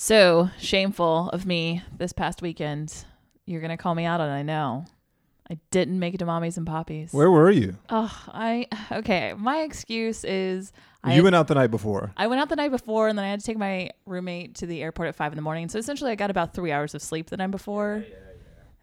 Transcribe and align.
So 0.00 0.48
shameful 0.60 1.28
of 1.30 1.44
me 1.44 1.82
this 1.96 2.12
past 2.12 2.40
weekend. 2.40 3.04
You're 3.46 3.60
gonna 3.60 3.76
call 3.76 3.96
me 3.96 4.04
out 4.04 4.20
on. 4.20 4.28
it, 4.28 4.32
I 4.32 4.42
know. 4.42 4.84
I 5.50 5.58
didn't 5.72 5.98
make 5.98 6.14
it 6.14 6.18
to 6.18 6.24
mommy's 6.24 6.56
and 6.56 6.64
poppies. 6.64 7.12
Where 7.12 7.28
were 7.32 7.50
you? 7.50 7.76
Oh, 7.90 8.16
I 8.28 8.68
okay. 8.92 9.34
My 9.36 9.62
excuse 9.62 10.22
is 10.22 10.72
I 11.02 11.16
you 11.16 11.24
went 11.24 11.34
out 11.34 11.48
the 11.48 11.56
night 11.56 11.72
before. 11.72 12.12
I 12.16 12.28
went 12.28 12.40
out 12.40 12.48
the 12.48 12.54
night 12.54 12.70
before, 12.70 13.08
and 13.08 13.18
then 13.18 13.24
I 13.24 13.28
had 13.30 13.40
to 13.40 13.46
take 13.46 13.58
my 13.58 13.90
roommate 14.06 14.54
to 14.56 14.66
the 14.66 14.84
airport 14.84 15.08
at 15.08 15.16
five 15.16 15.32
in 15.32 15.36
the 15.36 15.42
morning. 15.42 15.68
So 15.68 15.80
essentially, 15.80 16.12
I 16.12 16.14
got 16.14 16.30
about 16.30 16.54
three 16.54 16.70
hours 16.70 16.94
of 16.94 17.02
sleep 17.02 17.28
the 17.30 17.36
night 17.36 17.50
before. 17.50 18.04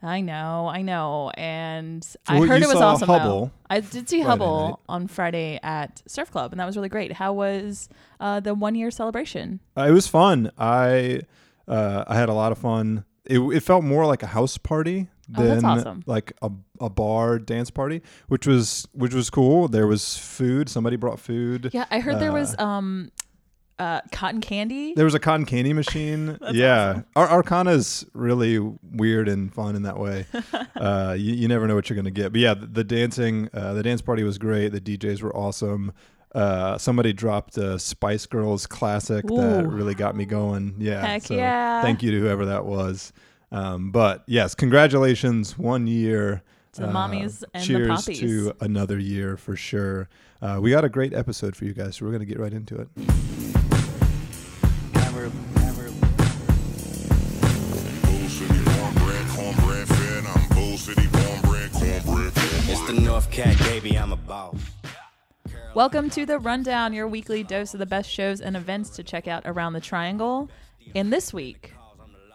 I 0.05 0.21
know, 0.21 0.67
I 0.67 0.81
know, 0.83 1.31
and 1.35 2.05
I 2.27 2.39
well, 2.39 2.47
heard 2.49 2.61
it 2.61 2.67
was 2.67 2.75
awesome. 2.75 3.07
Hubble 3.09 3.51
I 3.69 3.79
did 3.79 4.07
see 4.07 4.17
Friday 4.21 4.29
Hubble 4.29 4.67
night. 4.69 4.75
on 4.87 5.07
Friday 5.07 5.59
at 5.63 6.03
Surf 6.07 6.31
Club, 6.31 6.51
and 6.53 6.59
that 6.59 6.65
was 6.65 6.75
really 6.75 6.89
great. 6.89 7.11
How 7.13 7.33
was 7.33 7.89
uh, 8.19 8.39
the 8.39 8.53
one 8.53 8.75
year 8.75 8.91
celebration? 8.91 9.59
Uh, 9.75 9.87
it 9.89 9.91
was 9.91 10.07
fun. 10.07 10.51
I 10.57 11.21
uh, 11.67 12.03
I 12.07 12.15
had 12.15 12.29
a 12.29 12.33
lot 12.33 12.51
of 12.51 12.59
fun. 12.59 13.03
It, 13.25 13.39
it 13.39 13.61
felt 13.61 13.83
more 13.83 14.05
like 14.05 14.21
a 14.21 14.27
house 14.27 14.57
party 14.59 15.07
Oh, 15.35 15.41
than 15.41 15.61
that's 15.63 15.63
awesome. 15.81 16.03
like 16.05 16.33
a, 16.43 16.51
a 16.79 16.87
bar 16.87 17.39
dance 17.39 17.71
party, 17.71 18.03
which 18.27 18.45
was 18.45 18.87
which 18.93 19.15
was 19.15 19.31
cool. 19.31 19.67
There 19.67 19.87
was 19.87 20.15
food. 20.17 20.69
Somebody 20.69 20.97
brought 20.97 21.19
food. 21.19 21.71
Yeah, 21.73 21.85
I 21.89 21.99
heard 21.99 22.19
there 22.19 22.31
was 22.31 22.53
Uh, 22.59 22.63
um, 22.63 23.11
uh, 23.79 24.01
cotton 24.11 24.41
candy. 24.41 24.93
There 24.93 25.05
was 25.05 25.15
a 25.15 25.19
cotton 25.19 25.45
candy 25.45 25.73
machine. 25.73 26.37
Yeah, 26.51 27.01
Ar- 27.15 27.27
Arcana's 27.27 28.05
really 28.13 28.59
weird 28.59 29.27
and 29.27 29.53
fun 29.53 29.75
in 29.75 29.81
that 29.83 29.99
way. 29.99 30.25
uh, 30.75 31.15
you, 31.17 31.33
you 31.33 31.47
never 31.47 31.67
know 31.67 31.75
what 31.75 31.89
you're 31.89 31.95
gonna 31.97 32.11
get. 32.11 32.31
But 32.31 32.39
yeah, 32.39 32.53
the, 32.53 32.67
the 32.67 32.83
dancing, 32.83 33.49
uh, 33.53 33.73
the 33.73 33.83
dance 33.83 34.01
party 34.01 34.23
was 34.23 34.37
great. 34.37 34.69
The 34.69 34.79
DJs 34.79 35.21
were 35.21 35.35
awesome. 35.35 35.91
Uh, 36.33 36.77
somebody 36.77 37.13
dropped 37.13 37.57
a 37.57 37.79
Spice 37.79 38.25
Girls 38.25 38.67
classic 38.67 39.25
that 39.25 39.65
really 39.67 39.95
got 39.95 40.15
me 40.15 40.25
going. 40.25 40.75
Yeah, 40.77 41.05
Heck 41.05 41.23
so 41.23 41.33
yeah. 41.33 41.81
Thank 41.81 42.03
you 42.03 42.11
to 42.11 42.19
whoever 42.19 42.45
that 42.45 42.65
was. 42.65 43.11
Um, 43.51 43.91
but 43.91 44.23
yes, 44.27 44.53
congratulations, 44.55 45.57
one 45.57 45.87
year. 45.87 46.43
To 46.73 46.81
the 46.81 46.87
mommies 46.87 47.43
and 47.53 47.63
the 47.63 47.67
cheers 47.67 47.87
poppies. 47.87 48.19
to 48.19 48.53
another 48.59 48.99
year 48.99 49.37
for 49.37 49.55
sure. 49.55 50.09
Uh, 50.41 50.59
we 50.61 50.71
got 50.71 50.83
a 50.83 50.89
great 50.89 51.13
episode 51.13 51.55
for 51.55 51.65
you 51.65 51.73
guys, 51.73 51.95
so 51.95 52.05
we're 52.05 52.11
gonna 52.11 52.25
get 52.25 52.39
right 52.39 52.53
into 52.53 52.75
it. 52.75 53.34
North 63.03 63.29
Cat, 63.31 63.57
baby, 63.59 63.97
I'm 63.97 64.13
a 64.13 64.15
boss. 64.15 64.57
Welcome 65.73 66.09
to 66.11 66.25
the 66.25 66.39
Rundown, 66.39 66.93
your 66.93 67.07
weekly 67.07 67.43
dose 67.43 67.73
of 67.73 67.79
the 67.79 67.85
best 67.85 68.09
shows 68.09 68.41
and 68.41 68.55
events 68.55 68.91
to 68.91 69.03
check 69.03 69.27
out 69.27 69.43
around 69.45 69.73
the 69.73 69.81
Triangle. 69.81 70.49
And 70.93 71.11
this 71.11 71.33
week, 71.33 71.73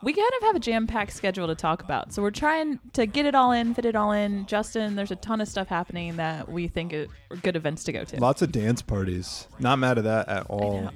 we 0.03 0.13
kind 0.13 0.31
of 0.39 0.43
have 0.47 0.57
a 0.57 0.61
jam 0.61 0.87
packed 0.87 1.13
schedule 1.13 1.47
to 1.47 1.55
talk 1.55 1.83
about. 1.83 2.13
So 2.13 2.23
we're 2.23 2.31
trying 2.31 2.79
to 2.93 3.07
get 3.07 3.27
it 3.27 3.35
all 3.35 3.53
in, 3.53 3.75
fit 3.75 3.85
it 3.85 3.97
all 3.97 4.13
in. 4.13 4.47
Justin, 4.47 4.97
there's 4.97 5.11
a 5.11 5.17
ton 5.17 5.41
of 5.41 5.49
stuff 5.49 5.69
happening 5.69 6.17
that 6.17 6.51
we 6.51 6.69
think 6.69 6.93
are 6.93 7.07
good 7.43 7.57
events 7.57 7.85
to 7.85 7.93
go 7.93 8.05
to. 8.05 8.21
Lots 8.21 8.43
of 8.43 8.53
dance 8.53 8.83
parties. 8.83 9.47
Not 9.59 9.79
mad 9.79 9.99
at 9.99 10.05
that 10.05 10.29
at 10.29 10.43
I 10.43 10.47
all. 10.47 10.91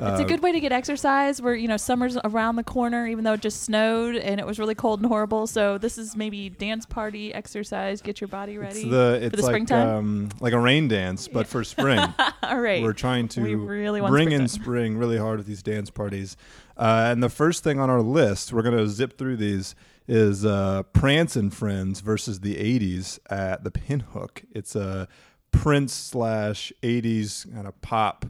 It's 0.00 0.20
a 0.20 0.24
Uh, 0.24 0.26
good 0.26 0.42
way 0.42 0.52
to 0.52 0.60
get 0.60 0.70
exercise. 0.72 1.42
Where 1.42 1.54
you 1.54 1.68
know 1.68 1.76
summer's 1.76 2.16
around 2.24 2.56
the 2.56 2.62
corner, 2.64 3.06
even 3.06 3.24
though 3.24 3.32
it 3.34 3.40
just 3.40 3.62
snowed 3.62 4.16
and 4.16 4.38
it 4.40 4.46
was 4.46 4.58
really 4.58 4.74
cold 4.74 5.00
and 5.00 5.08
horrible. 5.08 5.46
So 5.46 5.78
this 5.78 5.98
is 5.98 6.16
maybe 6.16 6.48
dance 6.50 6.86
party 6.86 7.34
exercise. 7.34 8.00
Get 8.02 8.20
your 8.20 8.28
body 8.28 8.58
ready 8.58 8.80
It's 8.80 8.90
the 8.90 9.18
for 9.20 9.26
it's 9.26 9.36
the 9.36 9.42
like 9.42 9.52
springtime. 9.52 9.88
um 9.88 10.28
like 10.40 10.52
a 10.52 10.58
rain 10.58 10.88
dance, 10.88 11.28
but 11.28 11.46
for 11.46 11.64
spring. 11.64 11.98
all 12.42 12.60
right, 12.60 12.82
We're 12.82 12.92
trying 12.92 13.28
to 13.28 13.42
We 13.42 13.54
really 13.54 14.00
want 14.00 14.10
bring 14.12 14.32
in 14.32 14.46
springtime. 14.48 14.64
spring 14.64 14.96
really 14.98 15.18
hard 15.18 15.38
with 15.38 15.46
these 15.46 15.62
dance 15.62 15.90
parties. 15.90 16.36
Uh, 16.76 17.08
and 17.10 17.22
the 17.22 17.28
first 17.28 17.64
thing 17.64 17.80
on 17.80 17.90
our 17.90 18.00
list, 18.02 18.52
we're 18.52 18.62
gonna 18.62 18.86
zip 18.86 19.18
through 19.18 19.36
these, 19.36 19.74
is 20.06 20.44
uh, 20.44 20.84
Prance 20.92 21.34
and 21.34 21.52
Friends 21.52 22.00
versus 22.00 22.38
the 22.40 22.54
'80s 22.54 23.18
at 23.30 23.64
the 23.64 23.70
Pinhook. 23.72 24.44
It's 24.52 24.76
a 24.76 25.08
Prince 25.50 25.92
slash 25.92 26.72
'80s 26.82 27.52
kind 27.52 27.66
of 27.66 27.80
pop 27.82 28.26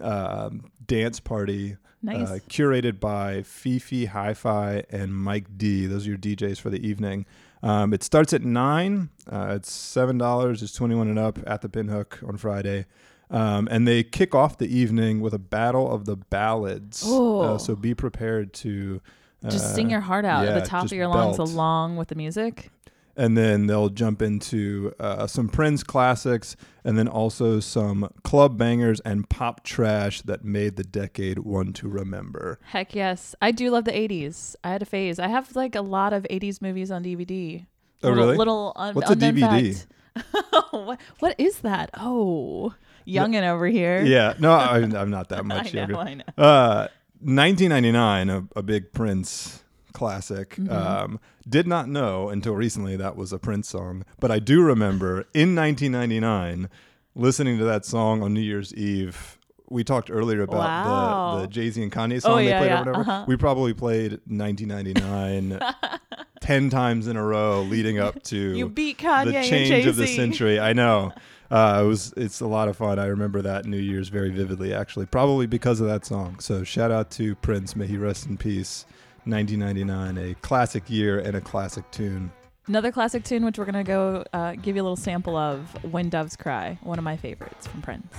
um, 0.00 0.70
dance 0.86 1.20
party. 1.20 1.76
Nice. 2.02 2.28
Uh, 2.28 2.38
curated 2.48 3.00
by 3.00 3.42
Fifi 3.42 4.06
Hi-Fi 4.06 4.84
and 4.90 5.12
Mike 5.14 5.46
D. 5.56 5.86
Those 5.86 6.06
are 6.06 6.10
your 6.10 6.18
DJs 6.18 6.60
for 6.60 6.70
the 6.70 6.86
evening. 6.86 7.26
Um, 7.62 7.92
it 7.92 8.04
starts 8.04 8.32
at 8.32 8.44
nine. 8.44 9.10
Uh, 9.30 9.54
it's 9.56 9.72
seven 9.72 10.16
dollars. 10.16 10.62
It's 10.62 10.72
twenty-one 10.72 11.08
and 11.08 11.18
up 11.18 11.38
at 11.46 11.62
the 11.62 11.68
Pinhook 11.68 12.26
on 12.28 12.36
Friday. 12.36 12.86
Um, 13.30 13.68
and 13.70 13.86
they 13.86 14.04
kick 14.04 14.34
off 14.34 14.58
the 14.58 14.74
evening 14.74 15.20
with 15.20 15.34
a 15.34 15.38
battle 15.38 15.90
of 15.92 16.04
the 16.06 16.16
ballads. 16.16 17.02
Oh. 17.04 17.40
Uh, 17.40 17.58
so 17.58 17.74
be 17.76 17.94
prepared 17.94 18.52
to 18.54 19.02
just 19.48 19.66
uh, 19.66 19.68
sing 19.74 19.90
your 19.90 20.00
heart 20.00 20.24
out 20.24 20.46
at 20.46 20.54
the 20.54 20.68
top 20.68 20.86
of 20.86 20.92
your 20.92 21.08
lungs 21.08 21.36
belt. 21.36 21.50
along 21.50 21.96
with 21.96 22.08
the 22.08 22.14
music. 22.14 22.70
And 23.18 23.36
then 23.36 23.66
they'll 23.66 23.88
jump 23.88 24.22
into 24.22 24.94
uh, 25.00 25.26
some 25.26 25.48
Prince 25.48 25.82
classics, 25.82 26.56
and 26.84 26.96
then 26.96 27.08
also 27.08 27.58
some 27.58 28.10
club 28.22 28.56
bangers 28.56 29.00
and 29.00 29.28
pop 29.28 29.64
trash 29.64 30.22
that 30.22 30.44
made 30.44 30.76
the 30.76 30.84
decade 30.84 31.40
one 31.40 31.72
to 31.74 31.88
remember. 31.88 32.60
Heck 32.62 32.94
yes. 32.94 33.34
I 33.42 33.50
do 33.50 33.70
love 33.70 33.84
the 33.84 33.92
80s. 33.92 34.54
I 34.62 34.70
had 34.70 34.82
a 34.82 34.86
phase. 34.86 35.18
I 35.18 35.26
have 35.26 35.54
like 35.56 35.74
a 35.74 35.82
lot 35.82 36.12
of 36.12 36.22
80s 36.30 36.62
movies 36.62 36.92
on 36.92 37.02
DVD. 37.02 37.66
Oh, 38.04 38.08
little, 38.08 38.24
really? 38.24 38.36
Little 38.36 38.72
un- 38.76 38.94
What's 38.94 39.10
a 39.10 39.16
DVD? 39.16 39.84
what, 40.70 41.00
what 41.18 41.34
is 41.38 41.58
that? 41.60 41.90
Oh, 41.94 42.72
youngin' 43.04 43.42
over 43.42 43.66
here. 43.66 44.02
Yeah, 44.04 44.34
no, 44.38 44.52
I, 44.52 44.76
I'm 44.78 45.10
not 45.10 45.30
that 45.30 45.44
much 45.44 45.68
I 45.68 45.70
know, 45.70 45.78
younger. 45.80 45.96
I 45.96 46.14
know. 46.14 46.24
Uh, 46.38 46.88
1999, 47.20 48.30
a, 48.30 48.46
a 48.54 48.62
big 48.62 48.92
Prince 48.92 49.64
classic. 49.98 50.50
Mm-hmm. 50.56 50.72
Um, 50.72 51.20
did 51.48 51.66
not 51.66 51.88
know 51.88 52.28
until 52.28 52.54
recently 52.54 52.96
that 52.96 53.16
was 53.16 53.32
a 53.32 53.38
Prince 53.38 53.68
song, 53.68 54.04
but 54.20 54.30
I 54.30 54.38
do 54.38 54.62
remember 54.62 55.26
in 55.34 55.54
1999 55.56 56.68
listening 57.14 57.58
to 57.58 57.64
that 57.64 57.84
song 57.84 58.22
on 58.22 58.32
New 58.32 58.40
Year's 58.40 58.72
Eve. 58.74 59.38
We 59.70 59.84
talked 59.84 60.10
earlier 60.10 60.42
about 60.42 60.56
Wow. 60.56 61.34
the, 61.36 61.40
the 61.42 61.48
Jay 61.48 61.68
Z 61.70 61.82
and 61.82 61.92
Kanye 61.92 62.22
song 62.22 62.36
they 62.38 62.48
yeah, 62.48 62.58
played 62.58 62.68
yeah, 62.70 62.76
or 62.76 62.84
whatever. 62.84 63.00
uh-huh. 63.00 63.24
We 63.26 63.36
probably 63.36 63.74
played 63.74 64.12
1999 64.26 65.58
10 66.40 66.70
times 66.70 67.06
in 67.06 67.16
a 67.16 67.22
row 67.22 67.62
leading 67.62 67.98
up 67.98 68.22
to 68.24 68.36
You 68.56 68.68
beat 68.68 68.98
Kanye 68.98 69.24
the 69.26 69.48
change 69.48 69.86
of 69.86 69.96
the 69.96 70.06
century. 70.06 70.58
I 70.60 70.72
know. 70.72 71.12
Uh, 71.50 71.80
it 71.82 71.86
was. 71.86 72.12
It's 72.16 72.40
a 72.40 72.46
lot 72.46 72.68
of 72.68 72.76
fun. 72.76 72.98
I 72.98 73.06
remember 73.06 73.40
that 73.42 73.64
New 73.64 73.78
Year's 73.78 74.10
very 74.10 74.28
vividly, 74.30 74.74
actually, 74.74 75.06
probably 75.06 75.46
because 75.46 75.80
of 75.80 75.86
that 75.86 76.04
song. 76.04 76.40
So 76.40 76.62
shout 76.62 76.90
out 76.90 77.10
to 77.12 77.34
Prince. 77.36 77.74
May 77.74 77.86
he 77.86 77.96
rest 77.96 78.26
in 78.26 78.36
peace. 78.36 78.84
1999, 79.28 80.30
a 80.30 80.34
classic 80.36 80.88
year 80.88 81.18
and 81.18 81.36
a 81.36 81.40
classic 81.40 81.90
tune. 81.90 82.32
Another 82.66 82.92
classic 82.92 83.24
tune, 83.24 83.44
which 83.44 83.58
we're 83.58 83.64
going 83.64 83.74
to 83.74 83.84
go 83.84 84.24
uh, 84.32 84.52
give 84.52 84.76
you 84.76 84.82
a 84.82 84.84
little 84.84 84.96
sample 84.96 85.36
of 85.36 85.82
When 85.84 86.10
Doves 86.10 86.36
Cry, 86.36 86.78
one 86.82 86.98
of 86.98 87.04
my 87.04 87.16
favorites 87.16 87.66
from 87.66 87.80
Prince. 87.80 88.14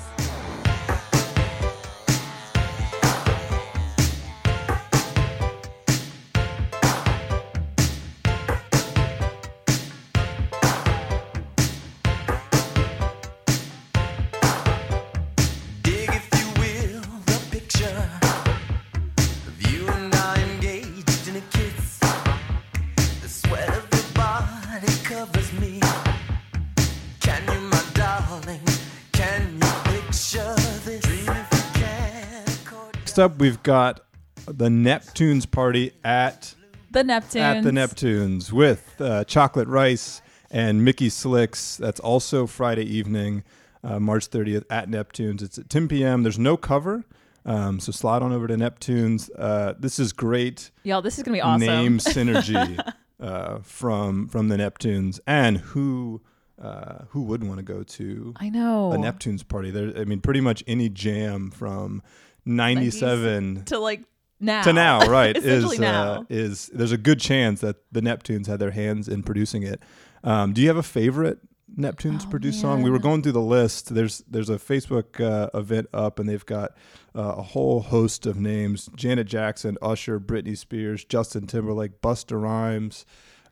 Up, 33.20 33.38
we've 33.40 33.62
got 33.64 34.02
the 34.46 34.68
Neptunes 34.70 35.50
party 35.50 35.92
at 36.04 36.56
The 36.92 37.04
Neptunes. 37.04 37.42
at 37.42 37.64
the 37.64 37.72
Neptunes 37.72 38.52
with 38.52 38.96
uh, 39.00 39.24
Chocolate 39.26 39.68
Rice 39.68 40.22
and 40.50 40.84
Mickey 40.84 41.10
Slicks. 41.10 41.78
That's 41.78 42.00
also 42.00 42.48
Friday 42.48 42.84
evening, 42.86 43.44
uh, 43.84 44.00
March 44.00 44.30
30th 44.30 44.64
at 44.70 44.90
Neptunes. 44.90 45.42
It's 45.42 45.58
at 45.58 45.70
10 45.70 45.88
p.m. 45.88 46.24
There's 46.24 46.40
no 46.40 46.58
cover, 46.58 47.04
um, 47.46 47.80
so 47.80 47.92
slide 47.92 48.22
on 48.22 48.32
over 48.32 48.48
to 48.48 48.56
Neptunes. 48.56 49.30
Uh, 49.38 49.74
this 49.78 50.00
is 50.00 50.14
great 50.14 50.72
Y'all, 50.84 51.02
this 51.02 51.18
is 51.18 51.24
going 51.24 51.34
to 51.34 51.38
be 51.38 51.42
awesome. 51.42 51.60
name 51.68 51.98
synergy 52.00 52.94
uh, 53.20 53.60
from 53.60 54.28
from 54.28 54.48
the 54.50 54.58
Neptunes, 54.58 55.20
and 55.28 55.58
who 55.58 56.22
uh, 56.62 57.06
who 57.10 57.22
would 57.24 57.44
want 57.44 57.58
to 57.58 57.64
go 57.64 57.84
to 57.84 58.34
I 58.38 58.50
know. 58.50 58.92
a 58.92 58.98
Neptunes 58.98 59.48
party? 59.48 59.72
There, 59.72 59.94
I 59.98 60.04
mean, 60.06 60.20
pretty 60.22 60.42
much 60.42 60.64
any 60.68 60.90
jam 60.90 61.52
from 61.52 62.02
'97 62.46 63.66
To 63.66 63.80
like 63.80 64.04
now. 64.40 64.62
to 64.64 64.74
now, 64.74 65.00
right? 65.10 65.36
Is 65.36 65.80
now. 65.80 66.14
Uh, 66.14 66.24
is 66.30 66.70
there's 66.74 66.92
a 66.92 66.98
good 66.98 67.20
chance 67.20 67.62
that 67.62 67.78
the 67.92 68.02
Neptunes 68.02 68.48
had 68.48 68.60
their 68.60 68.72
hands 68.72 69.08
in 69.08 69.24
producing 69.24 69.64
it. 69.64 69.82
Um, 70.24 70.54
do 70.54 70.62
you 70.62 70.68
have 70.68 70.78
a 70.78 70.84
favorite 70.84 71.40
Neptune's 71.78 72.26
Oh, 72.26 72.30
produced 72.30 72.60
song. 72.62 72.82
We 72.82 72.90
were 72.90 73.00
going 73.00 73.22
through 73.22 73.34
the 73.34 73.42
list. 73.42 73.94
There's 73.94 74.24
there's 74.28 74.50
a 74.50 74.56
Facebook 74.58 75.22
uh, 75.24 75.50
event 75.58 75.88
up, 75.94 76.20
and 76.20 76.28
they've 76.28 76.46
got 76.46 76.72
uh, 77.16 77.36
a 77.38 77.42
whole 77.44 77.82
host 77.82 78.26
of 78.26 78.38
names: 78.38 78.90
Janet 78.96 79.28
Jackson, 79.28 79.78
Usher, 79.82 80.20
Britney 80.20 80.58
Spears, 80.58 81.06
Justin 81.06 81.46
Timberlake, 81.48 82.02
Busta 82.02 82.42
Rhymes. 82.42 83.06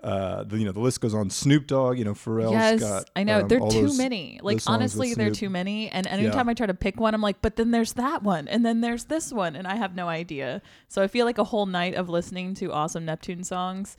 Uh, 0.07 0.45
the, 0.45 0.57
you 0.57 0.63
know 0.63 0.71
the 0.71 0.79
list 0.79 1.01
goes 1.01 1.13
on. 1.13 1.29
Snoop 1.29 1.67
Dogg, 1.67 1.97
you 1.97 2.05
know 2.05 2.13
Pharrell's 2.13 2.53
yes, 2.53 2.79
got. 2.79 3.09
I 3.13 3.25
know. 3.25 3.41
um, 3.41 3.49
They're 3.49 3.59
too 3.59 3.95
many. 3.97 4.39
Like 4.41 4.61
honestly, 4.65 5.13
they're 5.13 5.31
too 5.31 5.49
many. 5.49 5.89
And 5.89 6.07
anytime 6.07 6.47
I 6.47 6.53
try 6.53 6.65
to 6.65 6.73
pick 6.73 6.97
one, 6.97 7.13
I'm 7.13 7.21
like, 7.21 7.41
but 7.41 7.57
then 7.57 7.71
there's 7.71 7.91
that 7.93 8.23
one, 8.23 8.47
and 8.47 8.65
then 8.65 8.79
there's 8.79 9.03
this 9.05 9.33
one, 9.33 9.57
and 9.57 9.67
I 9.67 9.75
have 9.75 9.95
no 9.95 10.07
idea. 10.07 10.61
So 10.87 11.01
I 11.01 11.07
feel 11.07 11.25
like 11.25 11.37
a 11.39 11.43
whole 11.43 11.65
night 11.65 11.95
of 11.95 12.07
listening 12.07 12.53
to 12.55 12.71
awesome 12.71 13.03
Neptune 13.03 13.43
songs 13.43 13.97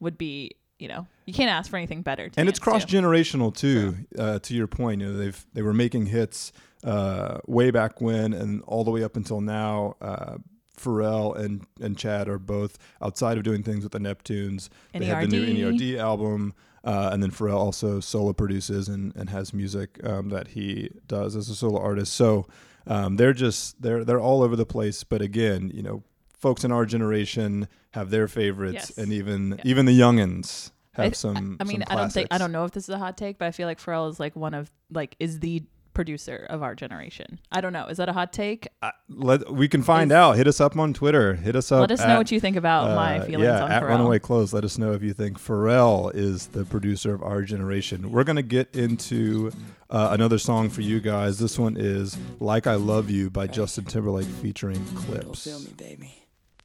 would 0.00 0.18
be, 0.18 0.50
you 0.80 0.88
know, 0.88 1.06
you 1.26 1.32
can't 1.32 1.50
ask 1.50 1.70
for 1.70 1.76
anything 1.76 2.02
better. 2.02 2.28
To 2.28 2.40
and 2.40 2.48
it's 2.48 2.58
cross 2.58 2.84
generational 2.84 3.54
too. 3.54 3.94
Uh, 4.18 4.40
to 4.40 4.52
your 4.52 4.66
point, 4.66 5.00
you 5.00 5.06
know 5.06 5.16
they've 5.16 5.46
they 5.52 5.62
were 5.62 5.74
making 5.74 6.06
hits 6.06 6.50
uh, 6.82 7.38
way 7.46 7.70
back 7.70 8.00
when, 8.00 8.32
and 8.32 8.62
all 8.62 8.82
the 8.82 8.90
way 8.90 9.04
up 9.04 9.14
until 9.14 9.40
now. 9.40 9.94
Uh, 10.00 10.38
Pharrell 10.76 11.36
and 11.36 11.66
and 11.80 11.96
Chad 11.96 12.28
are 12.28 12.38
both 12.38 12.78
outside 13.02 13.38
of 13.38 13.44
doing 13.44 13.62
things 13.62 13.82
with 13.82 13.92
the 13.92 13.98
Neptunes. 13.98 14.68
They 14.92 15.04
have 15.06 15.22
the 15.22 15.28
new 15.28 15.44
NERD. 15.46 15.78
NERD 15.78 15.98
album, 15.98 16.54
uh, 16.84 17.10
and 17.12 17.22
then 17.22 17.30
Pharrell 17.30 17.56
also 17.58 18.00
solo 18.00 18.32
produces 18.32 18.88
and, 18.88 19.14
and 19.16 19.30
has 19.30 19.52
music 19.54 19.98
um, 20.04 20.28
that 20.30 20.48
he 20.48 20.90
does 21.06 21.34
as 21.36 21.48
a 21.48 21.54
solo 21.54 21.80
artist. 21.80 22.12
So 22.14 22.46
um, 22.86 23.16
they're 23.16 23.32
just 23.32 23.80
they're 23.82 24.04
they're 24.04 24.20
all 24.20 24.42
over 24.42 24.56
the 24.56 24.66
place. 24.66 25.02
But 25.04 25.22
again, 25.22 25.70
you 25.74 25.82
know, 25.82 26.02
folks 26.38 26.64
in 26.64 26.72
our 26.72 26.86
generation 26.86 27.68
have 27.92 28.10
their 28.10 28.28
favorites, 28.28 28.90
Yes. 28.90 28.98
and 28.98 29.12
even 29.12 29.50
Yeah. 29.58 29.62
even 29.64 29.86
the 29.86 29.98
youngins 29.98 30.70
I 30.98 31.04
have 31.04 31.16
some. 31.16 31.56
I 31.60 31.64
mean, 31.64 31.82
some 31.82 31.86
I 31.90 32.00
don't 32.00 32.12
think 32.12 32.28
I 32.30 32.38
don't 32.38 32.52
know 32.52 32.64
if 32.64 32.72
this 32.72 32.84
is 32.84 32.90
a 32.90 32.98
hot 32.98 33.16
take, 33.16 33.38
but 33.38 33.46
I 33.46 33.50
feel 33.50 33.66
like 33.66 33.80
Pharrell 33.80 34.10
is 34.10 34.20
like 34.20 34.36
one 34.36 34.54
of 34.54 34.70
like 34.90 35.16
is 35.18 35.40
the 35.40 35.62
producer 35.96 36.46
of 36.50 36.62
our 36.62 36.74
generation. 36.76 37.40
I 37.50 37.60
don't 37.60 37.72
know. 37.72 37.86
Is 37.86 37.96
that 37.96 38.08
a 38.08 38.12
hot 38.12 38.32
take? 38.32 38.68
Uh, 38.82 38.90
let 39.08 39.50
we 39.50 39.66
can 39.66 39.82
find 39.82 40.12
Is- 40.12 40.14
out. 40.16 40.36
Hit 40.36 40.46
us 40.46 40.60
up 40.60 40.76
on 40.76 40.92
Twitter. 40.94 41.34
Hit 41.34 41.56
us 41.56 41.72
up. 41.72 41.80
Let 41.80 41.90
us 41.90 42.06
know 42.06 42.18
what 42.18 42.30
you 42.30 42.38
think 42.38 42.56
about 42.56 42.94
my 42.94 43.18
uh, 43.18 43.24
feelings 43.24 43.44
yeah, 43.46 43.64
on 43.64 43.72
at 43.72 43.82
Pharrell. 43.82 43.88
Runaway 43.88 44.18
Clothes. 44.20 44.52
Let 44.52 44.62
us 44.64 44.78
know 44.78 44.92
if 44.92 45.02
you 45.02 45.12
think 45.12 45.40
Pharrell 45.40 46.14
is 46.14 46.48
the 46.48 46.64
producer 46.64 47.14
of 47.14 47.22
our 47.22 47.42
generation. 47.42 48.12
We're 48.12 48.24
gonna 48.24 48.42
get 48.42 48.76
into 48.76 49.50
uh, 49.90 50.10
another 50.12 50.38
song 50.38 50.68
for 50.68 50.82
you 50.82 51.00
guys. 51.00 51.38
This 51.38 51.58
one 51.58 51.76
is 51.76 52.16
"Like 52.38 52.66
I 52.66 52.74
Love 52.74 53.10
You" 53.10 53.30
by 53.30 53.46
Justin 53.46 53.86
Timberlake 53.86 54.26
featuring 54.26 54.84
Don't 54.84 54.96
Clipse. 54.96 55.44
feel 55.44 55.60
me, 55.60 55.72
baby. 55.78 56.14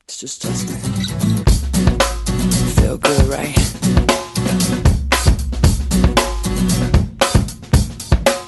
It's 0.03 0.19
just 0.19 0.41
Justin. 0.41 0.75
Feel 2.75 2.97
good, 2.97 3.27
right? 3.27 4.10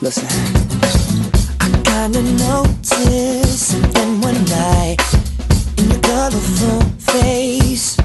Listen. 0.04 0.28
I 1.62 1.70
kinda 1.86 2.22
noticed 2.22 3.70
something 3.70 4.20
one 4.20 4.44
night 4.44 4.98
in 5.78 5.92
your 5.92 6.02
colorful 6.02 6.82
face. 7.00 7.96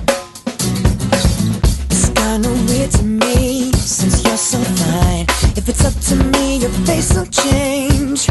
It's 1.90 2.08
kinda 2.10 2.50
weird 2.68 2.92
to 2.92 3.02
me 3.02 3.72
since 3.72 4.22
you're 4.24 4.36
so 4.36 4.58
fine. 4.58 5.26
If 5.56 5.68
it's 5.68 5.84
up 5.84 5.94
to 6.10 6.14
me, 6.14 6.58
your 6.58 6.70
face 6.86 7.12
will 7.14 7.26
change. 7.26 8.28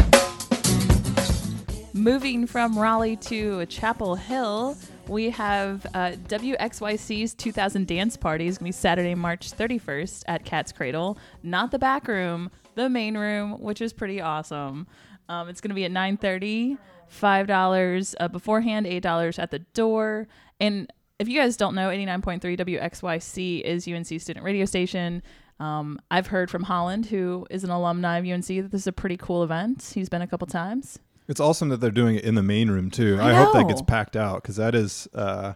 Moving 1.92 2.46
from 2.46 2.78
Raleigh 2.78 3.16
to 3.28 3.66
Chapel 3.66 4.14
Hill, 4.14 4.78
we 5.08 5.30
have 5.30 5.86
uh, 5.94 6.12
WXYC's 6.28 7.34
2000 7.34 7.86
Dance 7.86 8.16
Party 8.16 8.46
is 8.46 8.58
going 8.58 8.72
to 8.72 8.76
be 8.76 8.80
Saturday, 8.80 9.14
March 9.14 9.50
31st 9.52 10.24
at 10.26 10.44
Cat's 10.44 10.72
Cradle. 10.72 11.18
Not 11.42 11.70
the 11.70 11.78
back 11.78 12.08
room, 12.08 12.50
the 12.74 12.88
main 12.88 13.16
room, 13.16 13.60
which 13.60 13.80
is 13.80 13.92
pretty 13.92 14.20
awesome. 14.20 14.86
Um, 15.28 15.48
it's 15.48 15.60
going 15.60 15.70
to 15.70 15.74
be 15.74 15.84
at 15.84 15.90
9:30, 15.90 16.78
five 17.08 17.46
dollars 17.46 18.14
uh, 18.20 18.28
beforehand, 18.28 18.86
eight 18.86 19.02
dollars 19.02 19.38
at 19.38 19.50
the 19.50 19.58
door. 19.58 20.28
And 20.60 20.92
if 21.18 21.28
you 21.28 21.38
guys 21.38 21.56
don't 21.56 21.74
know, 21.74 21.88
89.3 21.88 22.40
WXYC 22.58 23.62
is 23.62 23.88
UNC 23.88 24.06
student 24.20 24.44
radio 24.44 24.64
station. 24.64 25.22
Um, 25.60 25.98
I've 26.10 26.28
heard 26.28 26.50
from 26.50 26.62
Holland, 26.62 27.06
who 27.06 27.46
is 27.50 27.64
an 27.64 27.70
alumni 27.70 28.18
of 28.18 28.24
UNC, 28.24 28.46
that 28.46 28.70
this 28.70 28.82
is 28.82 28.86
a 28.86 28.92
pretty 28.92 29.16
cool 29.16 29.42
event. 29.42 29.92
He's 29.94 30.08
been 30.08 30.22
a 30.22 30.26
couple 30.26 30.46
times. 30.46 31.00
It's 31.28 31.40
awesome 31.40 31.68
that 31.68 31.80
they're 31.80 31.90
doing 31.90 32.16
it 32.16 32.24
in 32.24 32.34
the 32.34 32.42
main 32.42 32.70
room 32.70 32.90
too. 32.90 33.18
I 33.20 33.30
I, 33.30 33.34
hope 33.34 33.52
that 33.52 33.68
gets 33.68 33.82
packed 33.82 34.16
out 34.16 34.42
because 34.42 34.56
that 34.56 34.74
is 34.74 35.06
uh, 35.14 35.52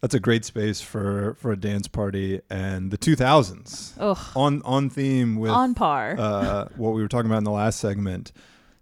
that's 0.00 0.14
a 0.14 0.20
great 0.20 0.44
space 0.44 0.80
for 0.80 1.34
for 1.38 1.52
a 1.52 1.56
dance 1.56 1.88
party 1.88 2.40
and 2.50 2.90
the 2.90 2.98
2000s 2.98 3.92
Ugh. 3.98 4.18
on 4.34 4.62
on 4.64 4.88
theme 4.90 5.36
with 5.36 5.50
on 5.50 5.74
par. 5.74 6.16
uh, 6.18 6.68
what 6.76 6.90
we 6.94 7.02
were 7.02 7.08
talking 7.08 7.30
about 7.30 7.38
in 7.38 7.44
the 7.44 7.50
last 7.50 7.78
segment. 7.80 8.32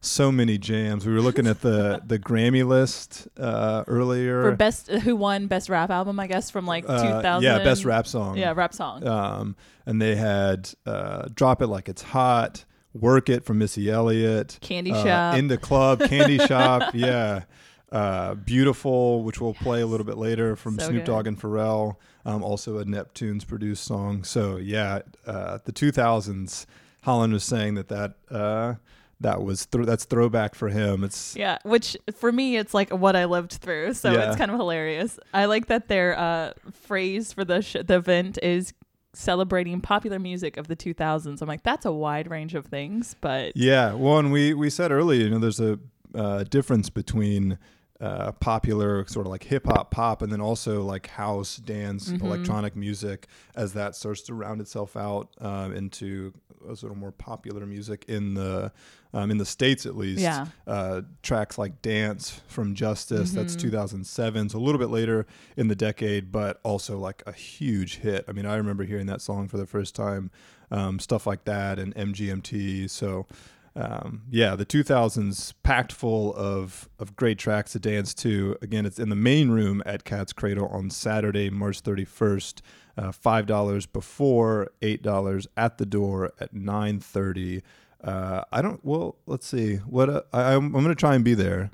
So 0.04 0.32
many 0.32 0.58
jams. 0.58 1.06
We 1.06 1.12
were 1.12 1.20
looking 1.20 1.46
at 1.46 1.60
the 1.60 2.02
the 2.06 2.19
Grammy 2.19 2.66
list 2.66 3.28
uh, 3.38 3.84
earlier. 3.86 4.42
for 4.42 4.56
best 4.56 4.88
who 4.90 5.14
won 5.14 5.46
best 5.46 5.69
rap 5.69 5.90
album 5.90 6.19
i 6.19 6.26
guess 6.26 6.50
from 6.50 6.66
like 6.66 6.84
Uh, 6.88 7.19
2000 7.19 7.42
yeah, 7.44 7.58
best 7.62 7.84
rap 7.84 8.06
song. 8.08 8.36
yeah 8.36 8.52
rap 8.56 8.74
song 8.74 9.06
Um, 9.06 9.54
and 9.86 10.02
they 10.02 10.16
had 10.16 10.70
uh, 10.86 11.28
"Drop 11.34 11.62
It 11.62 11.69
Like 11.69 11.88
It's 11.88 12.02
Hot," 12.02 12.64
"Work 12.94 13.29
It" 13.29 13.44
from 13.44 13.59
Missy 13.59 13.91
Elliott, 13.91 14.59
Candy 14.61 14.93
uh, 14.93 15.05
Shop. 15.05 15.37
"In 15.37 15.49
the 15.49 15.59
Club," 15.59 16.00
"Candy 16.00 16.39
Shop," 16.47 16.94
yeah, 16.94 17.43
uh, 17.91 18.35
"Beautiful," 18.35 19.23
which 19.23 19.41
we'll 19.41 19.55
play 19.55 19.81
a 19.81 19.87
little 19.87 20.06
bit 20.06 20.19
later 20.19 20.56
from 20.56 20.79
So 20.79 20.87
Snoop 20.89 21.05
good. 21.05 21.11
Dogg 21.12 21.27
and 21.27 21.41
Pharrell. 21.41 21.97
Um, 22.25 22.43
also 22.44 22.79
a 22.79 22.85
Neptunes 22.85 23.44
produced 23.47 23.85
song. 23.85 24.23
So 24.25 24.56
yeah, 24.56 25.00
uh, 25.27 25.59
the 25.65 25.73
2000s. 25.73 26.67
Holland 27.03 27.33
was 27.33 27.43
saying 27.43 27.75
that 27.75 27.89
that 27.89 28.15
uh, 28.31 28.75
that 29.21 29.43
was 29.43 29.67
th- 29.67 29.87
that's 29.87 30.05
throwback 30.05 30.55
for 30.55 30.69
him. 30.69 31.03
It's 31.03 31.35
yeah 31.35 31.59
which 31.65 31.97
for 32.15 32.31
me 32.31 32.56
it's 32.56 32.73
like 32.75 32.91
what 32.91 33.17
i 33.17 33.25
lived 33.25 33.53
through 33.55 33.94
so 33.94 34.12
Yeah. 34.12 34.29
it's 34.29 34.37
kind 34.37 34.50
of 34.53 34.56
hilarious 34.56 35.19
i 35.35 35.47
like 35.47 35.67
that 35.67 35.89
their 35.89 36.17
uh 36.19 36.53
phrase 36.73 37.33
for 37.33 37.44
the 37.44 37.61
sh- 37.61 37.77
the 37.85 37.94
event 37.97 38.39
is 38.43 38.73
celebrating 39.14 39.81
popular 39.81 40.19
music 40.19 40.56
of 40.56 40.69
the 40.69 40.76
2000s 40.76 41.43
i'm 41.43 41.49
like 41.49 41.62
that's 41.62 41.85
a 41.85 41.93
wide 41.93 42.31
range 42.31 42.55
of 42.55 42.67
things 42.67 43.14
but 43.20 43.55
Yeah, 43.55 43.94
well, 43.94 44.19
and 44.19 44.32
we 44.32 44.55
we 44.55 44.70
said 44.70 44.91
earlier, 44.91 45.25
you 45.25 45.31
know, 45.31 45.38
there's 45.38 45.61
a 45.61 45.79
uh, 46.14 46.44
difference 46.44 46.91
between 46.91 47.59
uh, 48.02 48.32
popular 48.32 49.06
sort 49.06 49.25
of 49.26 49.31
like 49.31 49.44
hip 49.44 49.64
hop, 49.66 49.90
pop, 49.93 50.20
and 50.22 50.31
then 50.32 50.40
also 50.40 50.82
like 50.82 51.06
house, 51.06 51.56
dance, 51.56 52.10
Mm-hmm. 52.12 52.25
electronic 52.25 52.75
music 52.76 53.28
as 53.54 53.72
that 53.75 53.94
starts 53.94 54.20
to 54.22 54.34
round 54.34 54.60
itself 54.60 54.96
out 54.96 55.28
um, 55.40 55.72
into 55.72 56.34
a 56.69 56.76
sort 56.76 56.93
of 56.93 56.99
more 56.99 57.12
popular 57.12 57.64
music 57.66 58.04
in 58.08 58.34
the 58.34 58.72
um, 59.14 59.31
in 59.31 59.38
the 59.38 59.44
states 59.46 59.84
at 59.87 59.96
least. 59.96 60.22
Yeah. 60.22 60.46
uh, 60.66 61.02
tracks 61.22 61.58
like 61.58 61.81
"Dance" 61.82 62.40
from 62.49 62.75
Justice, 62.75 63.32
that's 63.32 63.54
Mm-hmm. 63.54 63.69
2007, 63.69 64.48
so 64.48 64.58
a 64.58 64.60
little 64.60 64.78
bit 64.81 64.90
later 64.90 65.26
in 65.56 65.69
the 65.69 65.76
decade, 65.76 66.32
but 66.32 66.60
also 66.64 66.98
like 66.98 67.22
a 67.26 67.32
huge 67.32 67.98
hit. 67.98 68.24
I 68.29 68.32
mean, 68.32 68.46
I 68.46 68.56
remember 68.56 68.84
hearing 68.84 69.06
that 69.06 69.20
song 69.20 69.48
for 69.48 69.58
the 69.58 69.67
first 69.67 69.94
time, 69.94 70.31
um, 70.70 70.98
stuff 70.98 71.27
like 71.27 71.44
that, 71.44 71.79
and 71.79 71.94
MGMT. 71.94 72.88
So 72.91 73.27
um, 73.74 74.22
yeah, 74.31 74.55
the 74.55 74.67
2000s 74.67 75.55
packed 75.62 75.93
full 75.93 76.34
of 76.34 76.88
of 76.98 77.17
great 77.17 77.38
tracks 77.38 77.72
to 77.72 77.79
dance 77.79 78.12
to. 78.14 78.56
Again, 78.60 78.84
it's 78.84 78.98
in 78.98 79.08
the 79.08 79.17
main 79.17 79.50
room 79.50 79.82
at 79.86 80.05
Cat's 80.05 80.32
Cradle 80.32 80.67
on 80.69 80.91
Saturday, 80.91 81.48
March 81.50 81.82
31st. 81.82 82.60
Uh, 82.98 83.10
Five 83.10 83.46
dollars 83.46 83.86
before, 83.86 84.70
eight 84.82 85.00
dollars 85.02 85.46
at 85.56 85.79
the 85.79 85.86
door 85.86 86.32
at 86.38 86.52
9:30. 86.55 87.62
Uh, 88.05 88.43
I 88.52 88.60
don't. 88.60 88.84
Well, 88.84 89.17
let's 89.26 89.46
see. 89.46 89.76
What 89.76 90.10
uh, 90.10 90.22
I, 90.32 90.52
I'm, 90.55 90.74
I'm 90.74 90.82
gonna 90.82 90.94
try 90.94 91.14
and 91.14 91.24
be 91.24 91.32
there. 91.32 91.70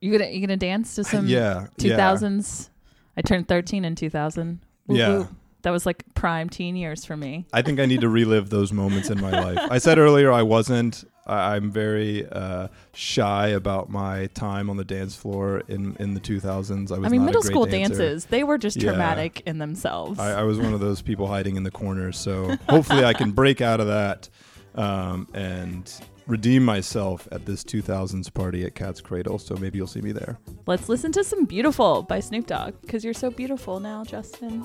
you 0.00 0.12
gonna 0.16 0.30
you 0.30 0.40
gonna 0.40 0.56
dance 0.56 0.94
to 0.94 1.02
some 1.12 1.26
yeah, 1.26 1.66
yeah. 1.78 1.96
2000s 1.96 2.68
i 3.16 3.22
turned 3.22 3.48
13 3.48 3.84
in 3.84 3.96
2000 3.96 4.60
Woo 4.86 4.96
Yeah. 4.96 5.26
That 5.62 5.70
was 5.70 5.86
like 5.86 6.04
prime 6.14 6.48
teen 6.48 6.76
years 6.76 7.04
for 7.04 7.16
me 7.16 7.46
I 7.52 7.62
think 7.62 7.80
I 7.80 7.86
need 7.86 8.00
to 8.02 8.08
relive 8.08 8.50
those 8.50 8.72
moments 8.72 9.10
in 9.10 9.20
my 9.20 9.30
life. 9.30 9.58
I 9.70 9.78
said 9.78 9.98
earlier 9.98 10.30
I 10.32 10.42
wasn't. 10.42 11.04
I, 11.26 11.54
I'm 11.56 11.70
very 11.70 12.26
uh, 12.28 12.68
shy 12.94 13.48
about 13.48 13.88
my 13.90 14.26
time 14.28 14.68
on 14.70 14.76
the 14.76 14.84
dance 14.84 15.14
floor 15.16 15.62
in, 15.68 15.94
in 16.00 16.14
the 16.14 16.20
2000s. 16.20 16.90
I 16.90 16.98
was 16.98 17.06
i 17.06 17.08
mean 17.08 17.20
not 17.20 17.22
a 17.22 17.26
middle 17.26 17.42
great 17.42 17.52
school 17.52 17.66
dancer. 17.66 17.88
dances 17.94 18.24
they 18.26 18.42
were 18.44 18.58
just 18.58 18.76
Yeah. 18.76 18.90
traumatic 18.90 19.42
in 19.46 19.58
themselves 19.58 20.18
I, 20.18 20.40
I 20.40 20.42
was 20.44 20.58
one 20.58 20.72
of 20.74 20.80
those 20.80 21.02
people 21.02 21.26
hiding 21.26 21.56
in 21.56 21.62
the 21.62 21.70
corner. 21.70 22.12
So 22.12 22.56
hopefully 22.68 23.04
I 23.04 23.12
can 23.12 23.32
break 23.32 23.60
out 23.60 23.80
of 23.80 23.86
that 23.88 24.28
um, 24.74 25.28
and 25.34 25.92
redeem 26.26 26.64
myself 26.64 27.26
at 27.32 27.44
this 27.44 27.64
2000s 27.64 28.32
party 28.32 28.64
at 28.64 28.74
Cat's 28.74 29.00
Cradle. 29.00 29.38
So 29.38 29.56
maybe 29.56 29.78
you'll 29.78 29.86
see 29.88 30.00
me 30.00 30.12
there. 30.12 30.38
Let's 30.66 30.88
listen 30.88 31.10
to 31.12 31.24
some 31.24 31.44
Beautiful 31.44 32.02
by 32.02 32.20
Snoop 32.20 32.46
Dogg 32.46 32.74
because 32.82 33.04
you're 33.04 33.14
so 33.14 33.30
beautiful 33.30 33.80
now, 33.80 34.04
Justin. 34.04 34.64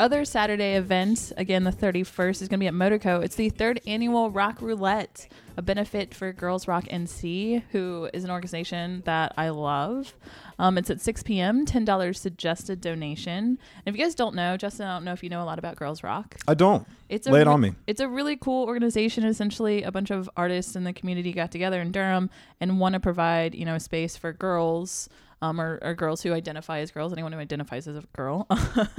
Other 0.00 0.24
Saturday 0.24 0.74
event, 0.74 1.32
again 1.36 1.64
the 1.64 1.70
31st, 1.70 2.42
is 2.42 2.48
going 2.48 2.58
to 2.58 2.64
be 2.64 2.66
at 2.66 2.74
Motorco. 2.74 3.22
It's 3.22 3.36
the 3.36 3.50
third 3.50 3.80
annual 3.86 4.30
Rock 4.30 4.62
Roulette, 4.62 5.28
a 5.58 5.62
benefit 5.62 6.14
for 6.14 6.32
Girls 6.32 6.66
Rock 6.66 6.84
NC, 6.84 7.62
who 7.70 8.08
is 8.14 8.24
an 8.24 8.30
organization 8.30 9.02
that 9.04 9.34
I 9.36 9.50
love. 9.50 10.14
Um, 10.58 10.78
it's 10.78 10.88
at 10.88 11.00
6 11.00 11.22
p.m., 11.22 11.66
$10 11.66 12.16
suggested 12.16 12.80
donation. 12.80 13.58
And 13.84 13.94
if 13.94 13.96
you 13.96 14.04
guys 14.04 14.14
don't 14.14 14.34
know, 14.34 14.56
Justin, 14.56 14.86
I 14.86 14.94
don't 14.94 15.04
know 15.04 15.12
if 15.12 15.22
you 15.22 15.28
know 15.28 15.42
a 15.42 15.44
lot 15.44 15.58
about 15.58 15.76
Girls 15.76 16.02
Rock. 16.02 16.36
I 16.48 16.54
don't. 16.54 16.86
It's 17.10 17.26
a 17.26 17.30
Lay 17.30 17.42
it 17.42 17.48
on 17.48 17.60
me. 17.60 17.74
It's 17.86 18.00
a 18.00 18.08
really 18.08 18.36
cool 18.36 18.66
organization. 18.66 19.24
Essentially, 19.24 19.82
a 19.82 19.92
bunch 19.92 20.10
of 20.10 20.30
artists 20.36 20.76
in 20.76 20.84
the 20.84 20.92
community 20.92 21.32
got 21.32 21.50
together 21.50 21.80
in 21.80 21.92
Durham 21.92 22.30
and 22.60 22.80
want 22.80 22.94
to 22.94 23.00
provide, 23.00 23.54
you 23.54 23.64
know, 23.64 23.74
a 23.74 23.80
space 23.80 24.16
for 24.16 24.32
girls, 24.32 25.08
um, 25.42 25.60
or, 25.60 25.78
or 25.82 25.94
girls 25.94 26.22
who 26.22 26.32
identify 26.32 26.80
as 26.80 26.90
girls. 26.90 27.12
Anyone 27.12 27.32
who 27.32 27.38
identifies 27.38 27.86
as 27.88 27.96
a 27.96 28.04
girl, 28.14 28.46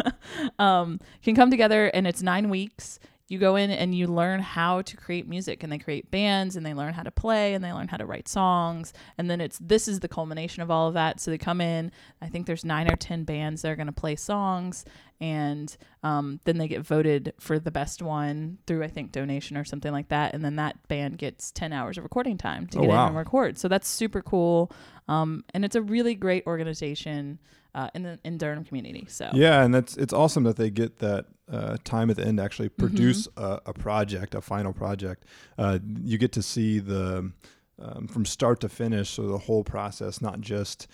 um, 0.59 0.99
can 1.23 1.35
come 1.35 1.51
together, 1.51 1.87
and 1.87 2.07
it's 2.07 2.21
nine 2.21 2.49
weeks. 2.49 2.99
You 3.31 3.37
go 3.39 3.55
in 3.55 3.71
and 3.71 3.95
you 3.95 4.07
learn 4.07 4.41
how 4.41 4.81
to 4.81 4.97
create 4.97 5.25
music, 5.25 5.63
and 5.63 5.71
they 5.71 5.77
create 5.77 6.11
bands, 6.11 6.57
and 6.57 6.65
they 6.65 6.73
learn 6.73 6.93
how 6.93 7.03
to 7.03 7.11
play, 7.11 7.53
and 7.53 7.63
they 7.63 7.71
learn 7.71 7.87
how 7.87 7.95
to 7.95 8.05
write 8.05 8.27
songs, 8.27 8.91
and 9.17 9.29
then 9.29 9.39
it's 9.39 9.57
this 9.59 9.87
is 9.87 10.01
the 10.01 10.09
culmination 10.09 10.61
of 10.61 10.69
all 10.69 10.89
of 10.89 10.95
that. 10.95 11.21
So 11.21 11.31
they 11.31 11.37
come 11.37 11.61
in. 11.61 11.93
I 12.21 12.27
think 12.27 12.45
there's 12.45 12.65
nine 12.65 12.91
or 12.91 12.97
ten 12.97 13.23
bands 13.23 13.61
that 13.61 13.71
are 13.71 13.77
going 13.77 13.87
to 13.87 13.93
play 13.93 14.17
songs, 14.17 14.83
and 15.21 15.75
um, 16.03 16.41
then 16.43 16.57
they 16.57 16.67
get 16.67 16.81
voted 16.81 17.33
for 17.39 17.57
the 17.57 17.71
best 17.71 18.01
one 18.01 18.57
through 18.67 18.83
I 18.83 18.89
think 18.89 19.13
donation 19.13 19.55
or 19.55 19.63
something 19.63 19.93
like 19.93 20.09
that, 20.09 20.33
and 20.33 20.43
then 20.43 20.57
that 20.57 20.85
band 20.89 21.17
gets 21.17 21.51
ten 21.51 21.71
hours 21.71 21.97
of 21.97 22.03
recording 22.03 22.37
time 22.37 22.67
to 22.67 22.79
Oh, 22.79 22.81
get 22.81 22.89
wow. 22.89 23.03
in 23.03 23.07
and 23.09 23.17
record. 23.17 23.57
So 23.57 23.69
that's 23.69 23.87
super 23.87 24.21
cool, 24.21 24.73
um, 25.07 25.45
and 25.53 25.63
it's 25.63 25.77
a 25.77 25.81
really 25.81 26.15
great 26.15 26.45
organization 26.45 27.39
uh, 27.75 27.89
in 27.93 28.03
the 28.03 28.19
in 28.23 28.37
Durham 28.37 28.63
community. 28.63 29.05
So 29.09 29.29
Yeah, 29.33 29.63
and 29.63 29.73
that's 29.73 29.97
it's 29.97 30.13
awesome 30.13 30.43
that 30.43 30.55
they 30.57 30.69
get 30.69 30.99
that 30.99 31.25
uh, 31.51 31.77
time 31.83 32.09
at 32.09 32.17
the 32.17 32.25
end 32.25 32.37
to 32.37 32.43
actually 32.43 32.69
Mm-hmm. 32.69 32.85
produce 32.85 33.27
a, 33.37 33.59
a 33.67 33.73
project, 33.73 34.35
a 34.35 34.41
final 34.41 34.73
project. 34.73 35.25
Uh, 35.57 35.79
you 36.03 36.17
get 36.17 36.31
to 36.33 36.41
see 36.41 36.79
the 36.79 37.31
um, 37.79 38.07
from 38.07 38.25
start 38.25 38.59
to 38.61 38.69
finish, 38.69 39.09
so 39.09 39.27
the 39.27 39.37
whole 39.39 39.63
process, 39.63 40.21
not 40.21 40.39
just 40.41 40.87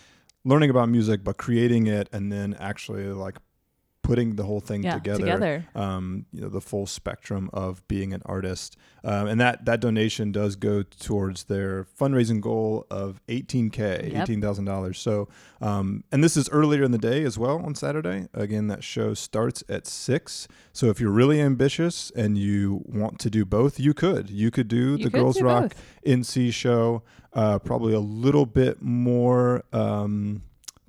learning 0.45 0.69
about 0.69 0.87
music, 0.89 1.23
but 1.23 1.37
creating 1.37 1.87
it 1.87 2.07
and 2.13 2.31
then 2.31 2.53
actually 2.59 3.03
like 3.07 3.37
putting 4.07 4.35
the 4.37 4.43
whole 4.43 4.61
thing 4.61 4.83
Yeah, 4.83 4.93
together. 4.93 5.19
together. 5.19 5.65
Um, 5.75 6.25
you 6.31 6.39
know, 6.41 6.47
the 6.47 6.61
full 6.61 6.85
spectrum 6.87 7.49
of 7.51 7.85
being 7.89 8.13
an 8.13 8.21
artist, 8.25 8.77
um, 9.03 9.27
and 9.27 9.39
that 9.41 9.65
that 9.65 9.81
donation 9.81 10.31
does 10.31 10.55
go 10.55 10.81
towards 10.83 11.43
their 11.45 11.83
fundraising 11.99 12.39
goal 12.39 12.85
of 12.89 13.19
18k, 13.27 14.11
Yep. 14.13 14.23
eighteen 14.23 14.39
thousand 14.41 14.63
dollars. 14.65 14.97
So, 14.97 15.27
um, 15.61 16.03
and 16.11 16.23
this 16.23 16.37
is 16.37 16.47
earlier 16.49 16.83
in 16.83 16.91
the 16.91 16.97
day 16.97 17.23
as 17.23 17.37
well 17.37 17.57
on 17.59 17.75
Saturday. 17.75 18.27
Again, 18.33 18.67
that 18.67 18.81
show 18.83 19.13
starts 19.13 19.61
at 19.67 19.85
six. 19.85 20.47
So 20.71 20.87
if 20.87 21.01
you're 21.01 21.11
really 21.11 21.41
ambitious 21.41 22.09
and 22.15 22.37
you 22.37 22.83
want 22.85 23.19
to 23.19 23.29
do 23.29 23.43
both, 23.45 23.77
you 23.79 23.93
could. 23.93 24.29
You 24.29 24.51
could 24.51 24.69
do 24.69 24.91
You 24.91 24.97
the 24.97 25.03
could 25.03 25.13
Girls 25.19 25.37
do 25.37 25.43
Rock 25.45 25.73
both. 25.73 25.83
NC 26.19 26.53
show, 26.53 27.03
uh, 27.33 27.59
probably 27.59 27.93
a 27.93 27.99
little 27.99 28.45
bit 28.45 28.81
more. 28.81 29.63
Um, 29.73 30.43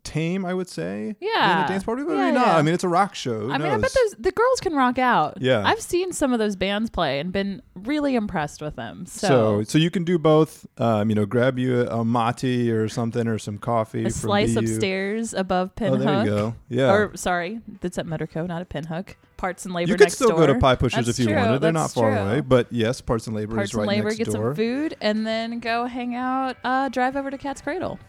Tame, 0.09 0.45
I 0.45 0.55
would 0.55 0.69
say. 0.69 1.15
Yeah. 1.21 1.65
a 1.65 1.69
dance 1.69 1.85
party, 1.85 2.03
but 2.03 2.13
Yeah, 2.15 2.19
maybe 2.25 2.35
not. 2.39 2.47
yeah. 2.47 2.57
I 2.57 2.63
mean, 2.63 2.73
it's 2.75 2.85
a 2.85 2.89
rock 2.89 3.15
show. 3.15 3.41
Who 3.41 3.53
I 3.53 3.59
mean, 3.59 3.67
I 3.69 3.73
bet 3.77 3.83
knows? 3.83 3.93
those 3.95 4.15
the 4.19 4.33
girls 4.33 4.61
can 4.61 4.75
rock 4.75 4.99
out. 4.99 5.37
Yeah. 5.41 5.63
I've 5.65 5.81
seen 5.83 6.13
some 6.13 6.33
of 6.33 6.39
those 6.39 6.57
bands 6.57 6.89
play 6.91 7.21
and 7.21 7.31
been 7.33 7.61
really 7.75 8.15
impressed 8.15 8.63
with 8.63 8.77
them. 8.77 9.05
So, 9.07 9.29
So, 9.29 9.63
so 9.65 9.79
you 9.79 9.91
can 9.91 10.05
do 10.05 10.19
both. 10.19 10.67
Um, 10.79 11.11
you 11.11 11.15
know, 11.15 11.27
grab 11.27 11.59
you 11.59 11.83
a, 11.83 12.01
a 12.01 12.05
mate 12.05 12.71
or 12.71 12.89
something 12.89 13.29
or 13.29 13.39
some 13.39 13.59
coffee. 13.59 14.05
a 14.07 14.11
slice 14.11 14.55
BU. 14.55 14.61
upstairs 14.61 15.35
above 15.35 15.71
Oh, 15.79 15.81
Pinhook. 15.85 15.99
there 16.05 16.25
you 16.25 16.31
go. 16.31 16.55
Yeah. 16.69 16.91
Or 16.93 17.17
sorry, 17.17 17.61
that's 17.81 17.99
at 17.99 18.07
Motorco, 18.07 18.47
not 18.49 18.61
at 18.63 18.69
Pinhook. 18.71 19.15
Parts 19.37 19.65
and 19.65 19.73
Labor 19.75 19.91
you 19.91 19.95
could 19.95 20.01
next 20.07 20.15
still 20.15 20.31
door. 20.31 20.39
go 20.39 20.47
to 20.49 20.59
Pie 20.59 20.75
Pushers 20.75 21.07
That's 21.07 21.19
if 21.21 21.25
you 21.27 21.33
true, 21.33 21.41
wanted. 21.41 21.61
They're 21.61 21.71
not 21.71 21.93
far 21.93 22.11
true. 22.11 22.19
away. 22.21 22.41
But 22.41 22.73
yes, 22.73 23.01
Parts 23.01 23.29
and 23.29 23.37
Labor 23.37 23.55
Parts 23.55 23.71
is 23.71 23.75
right 23.77 23.83
and 23.83 23.89
Labor, 23.89 24.05
next 24.09 24.19
get 24.19 24.27
door. 24.33 24.47
some 24.47 24.55
food, 24.57 24.97
and 25.01 25.25
then 25.25 25.61
go 25.61 25.85
hang 25.85 26.17
out. 26.17 26.57
Uh, 26.65 26.89
drive 26.89 27.15
over 27.15 27.31
to 27.31 27.39
Cat's 27.39 27.61
Cradle. 27.61 28.01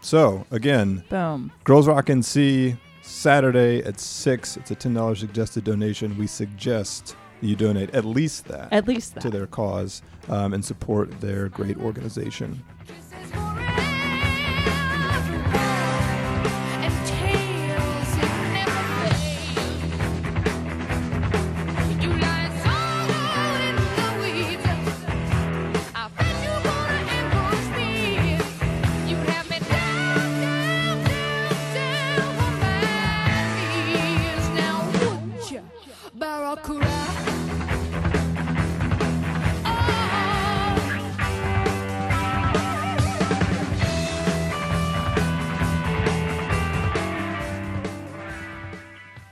So 0.00 0.46
again, 0.50 1.02
Boom. 1.08 1.50
Girls 1.64 1.86
Rock 1.88 2.06
NC 2.06 2.78
Saturday 3.02 3.82
at 3.84 3.98
six. 4.00 4.56
It's 4.56 4.70
a 4.70 4.74
ten 4.74 4.94
dollars 4.94 5.20
suggested 5.20 5.64
donation. 5.64 6.16
We 6.18 6.26
suggest 6.26 7.16
that 7.40 7.46
you 7.46 7.56
donate 7.56 7.94
at 7.94 8.04
least 8.04 8.46
that 8.46 8.72
At 8.72 8.88
least 8.88 9.14
that. 9.14 9.20
to 9.20 9.30
their 9.30 9.46
cause 9.46 10.02
um, 10.28 10.52
and 10.54 10.64
support 10.64 11.20
their 11.20 11.48
great 11.48 11.76
organization. 11.78 12.62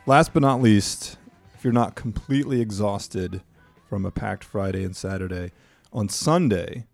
Last 0.06 0.32
but 0.32 0.42
not 0.42 0.62
least, 0.62 1.18
if 1.56 1.64
you're 1.64 1.72
not 1.72 1.96
completely 1.96 2.60
exhausted 2.60 3.42
from 3.88 4.06
a 4.06 4.12
packed 4.12 4.44
Friday 4.44 4.84
and 4.84 4.94
Saturday, 4.94 5.50
on 5.92 6.08
Sunday, 6.08 6.86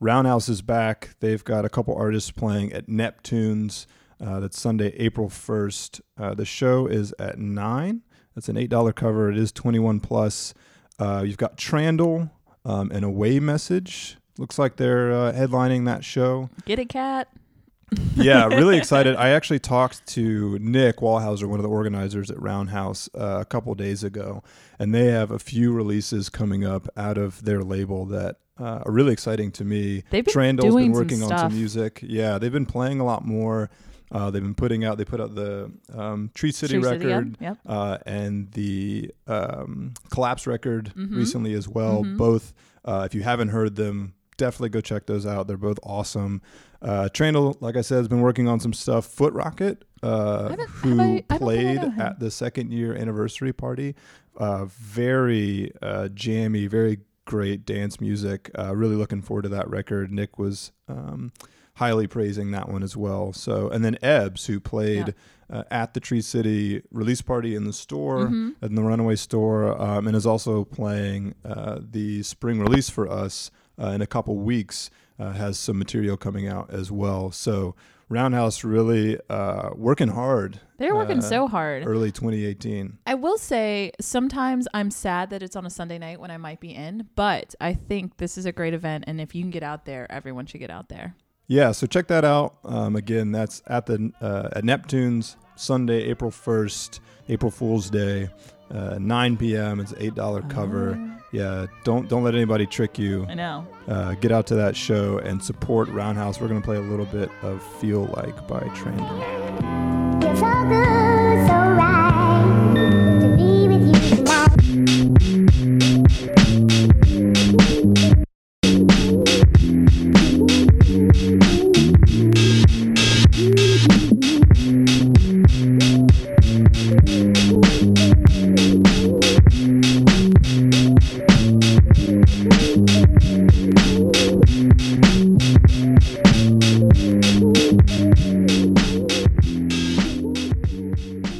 Raund 0.00 0.28
Haus 0.28 0.48
is 0.48 0.62
back. 0.62 1.16
They've 1.18 1.42
got 1.42 1.64
a 1.64 1.68
couple 1.68 1.96
artists 1.96 2.30
playing 2.30 2.72
at 2.72 2.88
Neptune's. 2.88 3.88
Uh, 4.24 4.38
that's 4.38 4.60
Sunday, 4.60 4.94
April 4.96 5.28
1st. 5.28 6.00
Uh, 6.16 6.34
the 6.34 6.44
show 6.44 6.86
is 6.86 7.12
at 7.18 7.40
9. 7.40 8.02
That's 8.40 8.48
an 8.48 8.56
$8 8.56 8.94
cover. 8.94 9.30
It 9.30 9.36
is 9.36 9.52
21 9.52 10.00
plus. 10.00 10.54
Uh, 10.98 11.22
you've 11.26 11.36
got 11.36 11.58
Trandle, 11.58 12.30
um, 12.64 12.90
an 12.90 13.04
away 13.04 13.38
message. 13.38 14.16
Looks 14.38 14.58
like 14.58 14.76
they're 14.76 15.12
uh, 15.12 15.32
headlining 15.34 15.84
that 15.84 16.06
show 16.06 16.48
Get 16.64 16.78
it, 16.78 16.88
Cat. 16.88 17.28
yeah, 18.14 18.46
really 18.46 18.78
excited. 18.78 19.14
I 19.16 19.28
actually 19.28 19.58
talked 19.58 20.06
to 20.14 20.58
Nick 20.58 21.00
Wallhauser, 21.00 21.44
one 21.44 21.58
of 21.58 21.64
the 21.64 21.68
organizers 21.68 22.30
at 22.30 22.38
Raund 22.38 22.70
Haus, 22.70 23.10
uh, 23.14 23.40
a 23.42 23.44
couple 23.44 23.74
days 23.74 24.02
ago, 24.02 24.42
and 24.78 24.94
they 24.94 25.08
have 25.08 25.30
a 25.30 25.38
few 25.38 25.70
releases 25.70 26.30
coming 26.30 26.64
up 26.64 26.88
out 26.96 27.18
of 27.18 27.44
their 27.44 27.62
label 27.62 28.06
that 28.06 28.36
uh, 28.58 28.84
are 28.86 28.92
really 28.92 29.12
exciting 29.12 29.50
to 29.52 29.66
me. 29.66 30.04
They've 30.08 30.24
been 30.24 30.32
Trandle's 30.32 30.74
been 30.74 30.92
working 30.92 31.22
on 31.22 31.28
some 31.28 31.54
music. 31.54 32.00
Yeah, 32.02 32.38
they've 32.38 32.50
been 32.50 32.64
playing 32.64 33.00
a 33.00 33.04
lot 33.04 33.26
more. 33.26 33.68
Uh, 34.12 34.30
they've 34.30 34.42
been 34.42 34.54
putting 34.54 34.84
out. 34.84 34.98
They 34.98 35.04
put 35.04 35.20
out 35.20 35.34
the 35.34 35.70
um, 35.94 36.30
Tree 36.34 36.50
City 36.52 36.74
Tree 36.74 36.82
City, 36.82 37.06
record 37.06 37.36
yeah, 37.40 37.48
yep. 37.50 37.58
uh, 37.66 37.98
and 38.06 38.50
the 38.52 39.10
um, 39.28 39.92
Collapse 40.10 40.46
record 40.46 40.92
Mhm. 40.96 41.16
recently 41.16 41.54
as 41.54 41.68
well. 41.68 42.02
Mhm. 42.04 42.16
Both, 42.16 42.52
uh, 42.84 43.04
if 43.06 43.14
you 43.14 43.22
haven't 43.22 43.48
heard 43.48 43.76
them, 43.76 44.14
definitely 44.36 44.70
go 44.70 44.80
check 44.80 45.06
those 45.06 45.26
out. 45.26 45.46
They're 45.46 45.56
both 45.56 45.78
awesome. 45.82 46.42
Uh, 46.82 47.08
Trandle, 47.12 47.56
like 47.60 47.76
I 47.76 47.82
said, 47.82 47.98
has 47.98 48.08
been 48.08 48.20
working 48.22 48.48
on 48.48 48.58
some 48.58 48.72
stuff. 48.72 49.04
Foot 49.06 49.32
Rocket, 49.34 49.84
uh, 50.02 50.56
who 50.56 50.98
I 51.00 51.24
I 51.30 51.38
played 51.38 51.78
at 51.98 52.18
the 52.18 52.30
second 52.30 52.72
year 52.72 52.94
anniversary 52.94 53.52
party, 53.52 53.94
uh, 54.38 54.64
very 54.64 55.72
uh, 55.82 56.08
jammy, 56.08 56.66
very 56.66 57.00
great 57.26 57.64
dance 57.66 58.00
music. 58.00 58.50
Uh, 58.58 58.74
really 58.74 58.96
looking 58.96 59.20
forward 59.22 59.42
to 59.42 59.48
that 59.50 59.68
record. 59.68 60.10
Nick 60.10 60.38
was 60.38 60.72
um, 60.88 61.30
highly 61.80 62.06
praising 62.06 62.50
that 62.50 62.68
one 62.68 62.82
as 62.82 62.94
well. 62.94 63.32
So, 63.32 63.70
and 63.70 63.82
then 63.84 63.96
Ebbs, 64.02 64.46
who 64.46 64.60
played 64.60 65.14
uh, 65.50 65.64
at 65.70 65.94
the 65.94 66.00
Tree 66.00 66.20
City 66.20 66.82
release 66.92 67.22
party 67.22 67.54
in 67.56 67.64
the 67.64 67.72
store, 67.72 68.26
Mhm. 68.28 68.54
in 68.62 68.74
the 68.74 68.82
Runaway 68.82 69.16
store, 69.16 69.80
um, 69.80 70.06
and 70.06 70.14
is 70.14 70.26
also 70.26 70.64
playing 70.64 71.34
uh, 71.44 71.78
the 71.80 72.22
spring 72.22 72.60
release 72.60 72.88
for 72.90 73.10
us 73.10 73.50
uh, 73.82 73.88
in 73.88 74.02
a 74.02 74.06
couple 74.06 74.36
weeks. 74.36 74.90
Uh, 75.18 75.32
has 75.32 75.58
some 75.58 75.78
material 75.78 76.16
coming 76.16 76.46
out 76.48 76.70
as 76.72 76.90
well. 76.90 77.30
So 77.30 77.74
Raund 78.08 78.34
Haus 78.34 78.64
really 78.64 79.18
uh, 79.28 79.70
working 79.74 80.08
hard. 80.08 80.60
They're 80.78 80.94
working 80.94 81.18
uh, 81.18 81.22
so 81.34 81.46
hard. 81.46 81.86
Early 81.86 82.10
2018. 82.10 82.98
I 83.06 83.14
will 83.14 83.36
say 83.36 83.92
sometimes 84.00 84.66
I'm 84.72 84.90
sad 84.90 85.28
that 85.30 85.42
it's 85.42 85.56
on 85.56 85.66
a 85.66 85.70
Sunday 85.70 85.98
night 85.98 86.20
when 86.20 86.30
I 86.30 86.38
might 86.38 86.58
be 86.60 86.74
in, 86.74 87.08
but 87.16 87.54
I 87.60 87.74
think 87.74 88.16
this 88.16 88.38
is 88.38 88.46
a 88.46 88.52
great 88.52 88.72
event, 88.74 89.04
and 89.06 89.20
if 89.20 89.34
you 89.34 89.42
can 89.42 89.50
get 89.50 89.62
out 89.62 89.84
there, 89.84 90.06
everyone 90.10 90.46
should 90.46 90.60
get 90.60 90.70
out 90.70 90.88
there. 90.88 91.14
Yeah, 91.50 91.72
so 91.72 91.88
check 91.88 92.06
that 92.06 92.24
out. 92.24 92.54
Um, 92.64 92.94
again, 92.94 93.32
that's 93.32 93.60
at 93.66 93.86
the 93.86 94.12
uh, 94.20 94.50
at 94.52 94.62
Neptune's 94.62 95.36
Sunday, 95.56 96.04
April 96.04 96.30
first, 96.30 97.00
April 97.28 97.50
Fool's 97.50 97.90
Day, 97.90 98.30
uh, 98.70 98.98
9 99.00 99.36
p.m. 99.36 99.80
It's 99.80 99.92
eight 99.98 100.14
dollar 100.14 100.42
cover. 100.42 100.96
Yeah, 101.32 101.66
don't 101.82 102.08
don't 102.08 102.22
let 102.22 102.36
anybody 102.36 102.66
trick 102.66 103.00
you. 103.00 103.26
I 103.28 103.34
know. 103.34 103.66
Uh, 103.88 104.14
get 104.14 104.30
out 104.30 104.46
to 104.46 104.54
that 104.54 104.76
show 104.76 105.18
and 105.18 105.42
support 105.42 105.88
Raund 105.88 106.16
Haus. 106.18 106.40
We're 106.40 106.46
gonna 106.46 106.60
play 106.60 106.76
a 106.76 106.82
little 106.82 107.06
bit 107.06 107.32
of 107.42 107.60
"Feel 107.80 108.04
Like" 108.04 108.46
by 108.46 108.60
Trandle. 108.60 109.18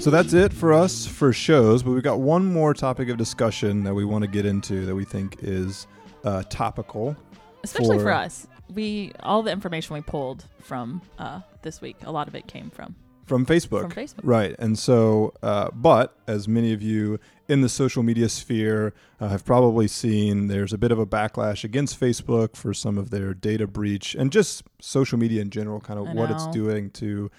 So 0.00 0.08
that's 0.08 0.32
it 0.32 0.50
for 0.54 0.72
us 0.72 1.06
for 1.06 1.30
shows, 1.30 1.82
but 1.82 1.90
we've 1.90 2.02
got 2.02 2.20
one 2.20 2.46
more 2.46 2.72
topic 2.72 3.10
of 3.10 3.18
discussion 3.18 3.84
that 3.84 3.92
we 3.92 4.06
want 4.06 4.22
to 4.22 4.28
get 4.28 4.46
into 4.46 4.86
that 4.86 4.94
we 4.94 5.04
think 5.04 5.36
is 5.42 5.86
uh, 6.24 6.42
topical. 6.48 7.14
Especially 7.62 7.98
for, 7.98 8.04
For- 8.04 8.12
us. 8.12 8.46
We 8.72 9.12
all 9.20 9.42
the 9.42 9.52
information 9.52 9.92
we 9.92 10.00
pulled 10.00 10.46
from 10.62 11.02
uh, 11.18 11.40
this 11.60 11.82
week, 11.82 11.98
a 12.04 12.10
lot 12.10 12.28
of 12.28 12.34
it 12.34 12.46
came 12.46 12.70
from 12.70 12.96
from 13.26 13.44
Facebook. 13.44 13.82
From 13.82 13.90
Facebook. 13.92 14.20
Right. 14.22 14.56
And 14.58 14.78
so, 14.78 15.34
uh, 15.42 15.70
but 15.72 16.16
as 16.26 16.48
many 16.48 16.72
of 16.72 16.80
you 16.80 17.20
in 17.46 17.60
the 17.60 17.68
social 17.68 18.02
media 18.02 18.28
sphere 18.30 18.94
uh, 19.20 19.28
have 19.28 19.44
probably 19.44 19.86
seen, 19.86 20.48
there's 20.48 20.72
a 20.72 20.78
bit 20.78 20.92
of 20.92 20.98
a 20.98 21.06
backlash 21.06 21.62
against 21.62 22.00
Facebook 22.00 22.56
for 22.56 22.72
some 22.72 22.96
of 22.96 23.10
their 23.10 23.34
data 23.34 23.66
breach 23.66 24.14
and 24.14 24.32
just 24.32 24.64
social 24.80 25.18
media 25.18 25.42
in 25.42 25.50
general, 25.50 25.78
kind 25.78 26.00
of 26.00 26.08
I 26.08 26.14
what 26.14 26.30
it's 26.30 26.46
doing 26.48 26.90
to. 26.92 27.30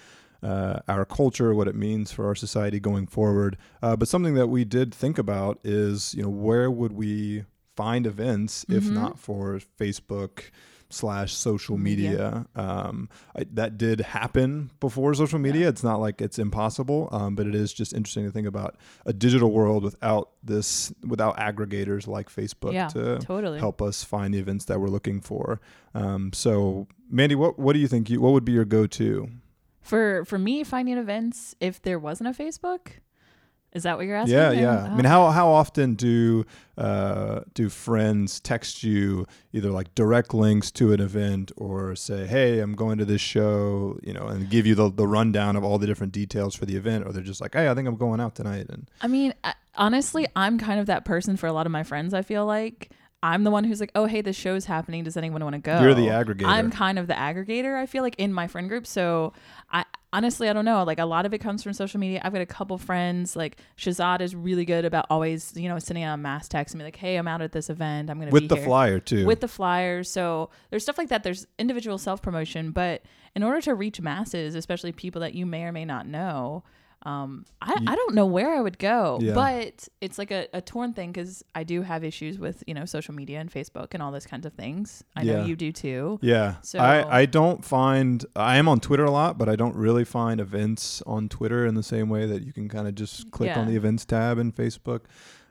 Uh, 0.43 0.79
our 0.87 1.05
culture, 1.05 1.53
what 1.53 1.67
it 1.67 1.75
means 1.75 2.11
for 2.11 2.25
our 2.25 2.33
society 2.35 2.79
going 2.79 3.05
forward, 3.05 3.57
uh, 3.83 3.95
but 3.95 4.07
something 4.07 4.33
that 4.33 4.47
we 4.47 4.65
did 4.65 4.91
think 4.93 5.19
about 5.19 5.59
is, 5.63 6.15
you 6.15 6.23
know, 6.23 6.29
where 6.29 6.71
would 6.71 6.93
we 6.93 7.43
find 7.75 8.07
events 8.07 8.65
if 8.67 8.85
Mhm. 8.85 8.91
not 8.93 9.19
for 9.19 9.59
Facebook 9.79 10.49
slash 10.89 11.33
social 11.33 11.77
Media. 11.77 12.09
media? 12.09 12.45
Um, 12.55 13.07
I, 13.35 13.45
that 13.53 13.77
did 13.77 14.01
happen 14.01 14.71
before 14.79 15.13
social 15.13 15.39
media. 15.39 15.69
It's 15.69 15.83
not 15.83 16.01
like 16.01 16.21
it's 16.21 16.37
impossible, 16.39 17.07
um, 17.11 17.35
but 17.35 17.45
it 17.47 17.55
is 17.55 17.71
just 17.71 17.93
interesting 17.93 18.25
to 18.25 18.31
think 18.31 18.47
about 18.47 18.75
a 19.05 19.13
digital 19.13 19.51
world 19.51 19.83
without 19.83 20.31
this, 20.43 20.91
without 21.07 21.37
aggregators 21.37 22.07
like 22.07 22.29
Facebook 22.29 22.73
Yeah, 22.73 22.87
to 22.89 23.19
totally. 23.19 23.59
help 23.59 23.81
us 23.81 24.03
find 24.03 24.33
the 24.33 24.39
events 24.39 24.65
that 24.65 24.81
we're 24.81 24.89
looking 24.89 25.21
for. 25.21 25.61
Um, 25.93 26.33
so, 26.33 26.87
Mandy, 27.09 27.35
what 27.35 27.57
what 27.59 27.73
do 27.73 27.79
you 27.79 27.87
think? 27.87 28.09
You, 28.09 28.19
what 28.21 28.33
would 28.33 28.43
be 28.45 28.51
your 28.53 28.65
go-to? 28.65 29.29
For 29.81 30.23
for 30.25 30.37
me, 30.37 30.63
finding 30.63 30.97
events, 30.97 31.55
if 31.59 31.81
there 31.81 31.99
wasn't 31.99 32.29
a 32.29 32.43
Facebook, 32.43 32.87
is 33.73 33.83
that 33.83 33.97
what 33.97 34.05
you're 34.05 34.15
asking? 34.17 34.35
Yeah, 34.37 34.51
yeah. 34.51 34.83
I 34.83 34.95
mean, 34.95 35.05
Ah. 35.05 35.09
how 35.09 35.29
how 35.31 35.47
often 35.49 35.95
do 35.95 36.45
uh, 36.77 37.41
do 37.53 37.69
friends 37.69 38.39
text 38.39 38.83
you 38.83 39.25
either 39.53 39.69
like 39.71 39.93
direct 39.95 40.33
links 40.33 40.71
to 40.71 40.93
an 40.93 40.99
event 40.99 41.51
or 41.57 41.95
say, 41.95 42.27
"Hey, 42.27 42.59
I'm 42.59 42.75
going 42.75 42.97
to 42.99 43.05
this 43.05 43.21
show," 43.21 43.97
you 44.03 44.13
know, 44.13 44.27
and 44.27 44.49
give 44.49 44.65
you 44.67 44.75
the 44.75 44.91
the 44.91 45.07
rundown 45.07 45.55
of 45.55 45.63
all 45.63 45.77
the 45.79 45.87
different 45.87 46.11
details 46.13 46.53
for 46.55 46.65
the 46.65 46.75
event, 46.75 47.05
or 47.07 47.11
they're 47.13 47.23
just 47.23 47.41
like, 47.41 47.53
"Hey, 47.53 47.69
I 47.69 47.73
think 47.73 47.87
I'm 47.87 47.95
going 47.97 48.19
out 48.19 48.35
tonight," 48.35 48.67
and 48.69 48.89
I 49.01 49.07
mean, 49.07 49.33
honestly, 49.75 50.27
I'm 50.35 50.59
kind 50.59 50.79
of 50.79 50.85
that 50.87 51.05
person 51.05 51.37
for 51.37 51.47
a 51.47 51.53
lot 51.53 51.65
of 51.65 51.71
my 51.71 51.83
friends. 51.83 52.13
I 52.13 52.21
feel 52.21 52.45
like 52.45 52.91
I'm 53.23 53.43
the 53.43 53.51
one 53.51 53.63
who's 53.63 53.79
like, 53.79 53.91
"Oh, 53.93 54.05
hey, 54.05 54.21
this 54.21 54.35
show's 54.35 54.65
happening. 54.65 55.03
Does 55.03 55.15
anyone 55.15 55.43
want 55.43 55.53
to 55.53 55.59
go?" 55.59 55.79
You're 55.81 55.93
the 55.93 56.07
aggregator. 56.07 56.47
I'm 56.47 56.71
kind 56.71 56.97
of 56.97 57.07
the 57.07 57.13
aggregator. 57.13 57.77
I 57.77 57.85
feel 57.85 58.01
like 58.01 58.15
in 58.17 58.33
my 58.33 58.47
friend 58.47 58.67
group. 58.67 58.87
So 58.87 59.33
I 59.71 59.85
honestly, 60.13 60.49
I 60.49 60.53
don't 60.53 60.65
know. 60.65 60.83
Like 60.83 60.99
a 60.99 61.05
lot 61.05 61.25
of 61.25 61.33
it 61.33 61.37
comes 61.37 61.61
from 61.61 61.73
social 61.73 61.99
media. 61.99 62.21
I've 62.23 62.33
got 62.33 62.41
a 62.41 62.47
couple 62.47 62.77
friends. 62.77 63.35
Like 63.35 63.57
Shazad 63.77 64.21
is 64.21 64.35
really 64.35 64.65
good 64.65 64.85
about 64.85 65.05
always, 65.09 65.55
you 65.55 65.69
know, 65.69 65.77
sending 65.79 66.03
out 66.03 66.15
a 66.15 66.17
mass 66.17 66.47
text 66.47 66.73
and 66.73 66.79
be 66.79 66.83
like, 66.83 66.95
"Hey, 66.95 67.17
I'm 67.17 67.27
out 67.27 67.41
at 67.41 67.51
this 67.51 67.69
event. 67.69 68.09
I'm 68.09 68.19
gonna 68.19 68.31
with 68.31 68.49
the 68.49 68.55
here." 68.55 68.65
flyer 68.65 68.99
too. 68.99 69.25
with 69.25 69.41
the 69.41 69.47
flyers. 69.47 70.09
So 70.09 70.49
there's 70.69 70.83
stuff 70.83 70.97
like 70.97 71.09
that. 71.09 71.23
There's 71.23 71.45
individual 71.59 71.97
self 71.97 72.21
promotion, 72.21 72.71
but 72.71 73.03
in 73.35 73.43
order 73.43 73.61
to 73.61 73.75
reach 73.75 74.01
masses, 74.01 74.55
especially 74.55 74.91
people 74.91 75.21
that 75.21 75.33
you 75.33 75.45
may 75.45 75.63
or 75.63 75.71
may 75.71 75.85
not 75.85 76.07
know, 76.07 76.63
um, 77.03 77.45
I, 77.61 77.73
I 77.87 77.95
don't 77.95 78.13
know 78.13 78.25
where 78.27 78.53
I 78.53 78.61
would 78.61 78.77
go. 78.77 79.17
Yeah. 79.21 79.33
But 79.33 79.87
it's 80.01 80.17
like 80.17 80.29
a, 80.31 80.47
a 80.53 80.61
torn 80.61 80.93
thing 80.93 81.11
because 81.11 81.43
I 81.55 81.63
do 81.63 81.81
have 81.81 82.03
issues 82.03 82.37
with 82.37 82.63
you 82.67 82.73
know 82.73 82.85
social 82.85 83.13
media 83.15 83.39
and 83.39 83.51
Facebook 83.51 83.93
and 83.93 84.03
all 84.03 84.11
those 84.11 84.27
kinds 84.27 84.45
of 84.45 84.53
things. 84.53 85.03
I 85.15 85.23
know 85.23 85.45
you 85.45 85.55
do 85.55 85.71
too. 85.71 86.19
yeah, 86.21 86.55
So- 86.61 86.79
I 86.79 87.21
I 87.21 87.25
don't 87.25 87.65
find 87.65 88.25
I 88.35 88.57
am 88.57 88.67
on 88.67 88.79
Twitter 88.79 89.05
a 89.05 89.11
lot, 89.11 89.37
but 89.37 89.49
I 89.49 89.55
don't 89.55 89.75
really 89.75 90.05
find 90.05 90.39
events 90.39 91.01
on 91.07 91.27
Twitter 91.29 91.65
in 91.65 91.75
the 91.75 91.83
same 91.83 92.09
way 92.09 92.25
that 92.27 92.43
you 92.43 92.53
can 92.53 92.69
kind 92.69 92.87
of 92.87 92.95
just 92.95 93.31
click 93.31 93.55
on 93.57 93.67
the 93.67 93.75
events 93.75 94.05
tab 94.05 94.37
in 94.37 94.51
Facebook. 94.51 95.01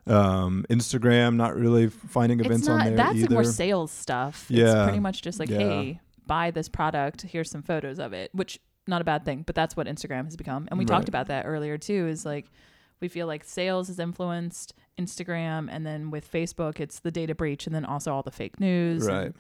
Um, 0.07 0.65
Instagram, 0.71 1.37
not 1.37 1.55
really 1.57 1.89
finding 1.89 2.41
events 2.41 2.67
not 2.67 2.81
on 2.81 2.87
there 2.87 2.97
that's 2.97 3.17
either. 3.17 3.35
more 3.35 3.45
sales 3.45 3.91
stuff. 3.91 4.47
Yeah. 4.49 4.65
It's 4.65 4.83
pretty 4.85 4.99
much 5.01 5.23
just 5.23 5.39
like, 5.39 5.51
Yeah. 5.51 5.59
hey, 5.59 6.01
buy 6.27 6.51
this 6.51 6.69
product. 6.69 7.23
Here's 7.23 7.51
some 7.51 7.63
photos 7.63 7.99
of 7.99 8.13
it, 8.13 8.31
which 8.35 8.59
not 8.91 9.01
a 9.01 9.05
bad 9.05 9.25
thing, 9.25 9.43
but 9.47 9.55
that's 9.55 9.77
what 9.77 9.87
Instagram 9.87 10.25
has 10.27 10.37
become. 10.37 10.69
And 10.71 10.79
we 10.79 10.85
Right. 10.85 10.95
talked 10.97 11.09
about 11.09 11.29
that 11.29 11.47
earlier 11.47 11.79
too. 11.79 12.07
Is 12.09 12.27
like 12.27 12.51
we 13.01 13.09
feel 13.09 13.27
like 13.27 13.45
sales 13.45 13.89
has 13.89 13.99
influenced 13.99 14.75
Instagram, 14.99 15.69
and 15.71 15.87
then 15.87 16.11
with 16.11 16.31
Facebook, 16.31 16.79
it's 16.81 17.01
the 17.01 17.11
data 17.11 17.35
breach, 17.35 17.67
and 17.67 17.75
then 17.75 17.87
also 17.87 18.13
all 18.13 18.23
the 18.23 18.31
fake 18.31 18.61
news, 18.61 19.07
Right. 19.07 19.33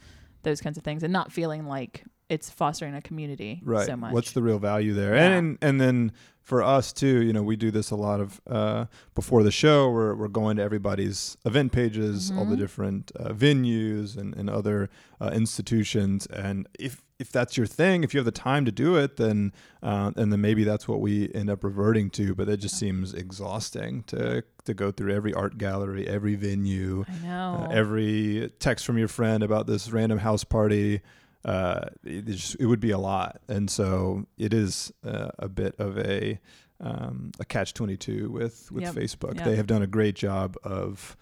those 0.44 0.62
kinds 0.62 0.78
of 0.78 0.84
things, 0.84 1.02
and 1.02 1.12
not 1.12 1.30
feeling 1.30 1.66
like 1.66 2.04
it's 2.30 2.48
fostering 2.48 2.94
a 2.94 3.02
community 3.02 3.60
right 3.64 3.86
so 3.86 3.96
much. 3.96 4.12
what's 4.14 4.32
the 4.32 4.42
real 4.42 4.58
value 4.58 4.94
there 4.94 5.14
Yeah. 5.14 5.36
and 5.36 5.58
and 5.60 5.80
then 5.80 6.12
for 6.42 6.62
us 6.62 6.92
too 6.92 7.22
you 7.22 7.32
know 7.32 7.42
we 7.42 7.56
do 7.56 7.70
this 7.70 7.90
a 7.90 7.96
lot 7.96 8.18
of 8.20 8.40
uh, 8.48 8.86
before 9.14 9.42
the 9.42 9.50
show 9.52 9.90
we're, 9.90 10.14
we're 10.14 10.28
going 10.28 10.56
to 10.56 10.62
everybody's 10.62 11.36
event 11.44 11.70
pages 11.72 12.30
all 12.36 12.44
the 12.46 12.56
Mhm. 12.56 12.58
different 12.58 13.12
uh, 13.20 13.28
venues 13.32 14.16
and, 14.16 14.34
and 14.36 14.48
other 14.48 14.88
uh, 15.20 15.30
institutions 15.34 16.26
and 16.26 16.66
if 16.78 17.02
if 17.18 17.30
that's 17.30 17.54
your 17.58 17.66
thing 17.66 18.02
if 18.02 18.14
you 18.14 18.18
have 18.18 18.24
the 18.24 18.32
time 18.50 18.64
to 18.64 18.72
do 18.72 18.96
it 18.96 19.16
then 19.16 19.52
uh, 19.82 20.10
and 20.16 20.32
then 20.32 20.40
maybe 20.40 20.64
that's 20.64 20.88
what 20.88 21.00
we 21.00 21.30
end 21.34 21.50
up 21.50 21.62
reverting 21.62 22.08
to 22.10 22.34
but 22.34 22.46
that 22.46 22.56
just 22.56 22.76
seems 22.78 23.12
exhausting 23.14 24.02
to 24.04 24.42
to 24.64 24.72
go 24.74 24.90
through 24.90 25.12
every 25.14 25.32
art 25.34 25.58
gallery 25.58 26.08
every 26.08 26.34
venue 26.34 27.04
I 27.08 27.26
know. 27.26 27.66
uh, 27.68 27.68
every 27.70 28.50
text 28.58 28.86
from 28.86 28.96
your 28.98 29.08
friend 29.08 29.42
about 29.42 29.66
this 29.66 29.90
random 29.92 30.18
house 30.18 30.44
party 30.44 31.00
uh, 31.44 31.86
it, 32.04 32.26
just- 32.26 32.56
it 32.60 32.66
would 32.66 32.80
be 32.80 32.90
a 32.90 32.98
lot 32.98 33.40
and 33.48 33.70
so 33.70 34.26
it 34.38 34.52
is 34.52 34.92
uh, 35.04 35.28
a 35.38 35.48
bit 35.48 35.74
of 35.78 35.96
a 35.98 36.38
um, 36.80 37.30
a 37.38 37.44
catch 37.44 37.74
22 37.74 38.30
with 38.30 38.70
with 38.72 38.84
Yep. 38.84 38.94
Facebook 38.94 39.34
Yep. 39.36 39.44
they 39.44 39.56
have 39.56 39.66
done 39.66 39.82
a 39.82 39.86
great 39.86 40.14
job 40.14 40.56
of 40.64 41.16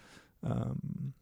um, 0.45 1.13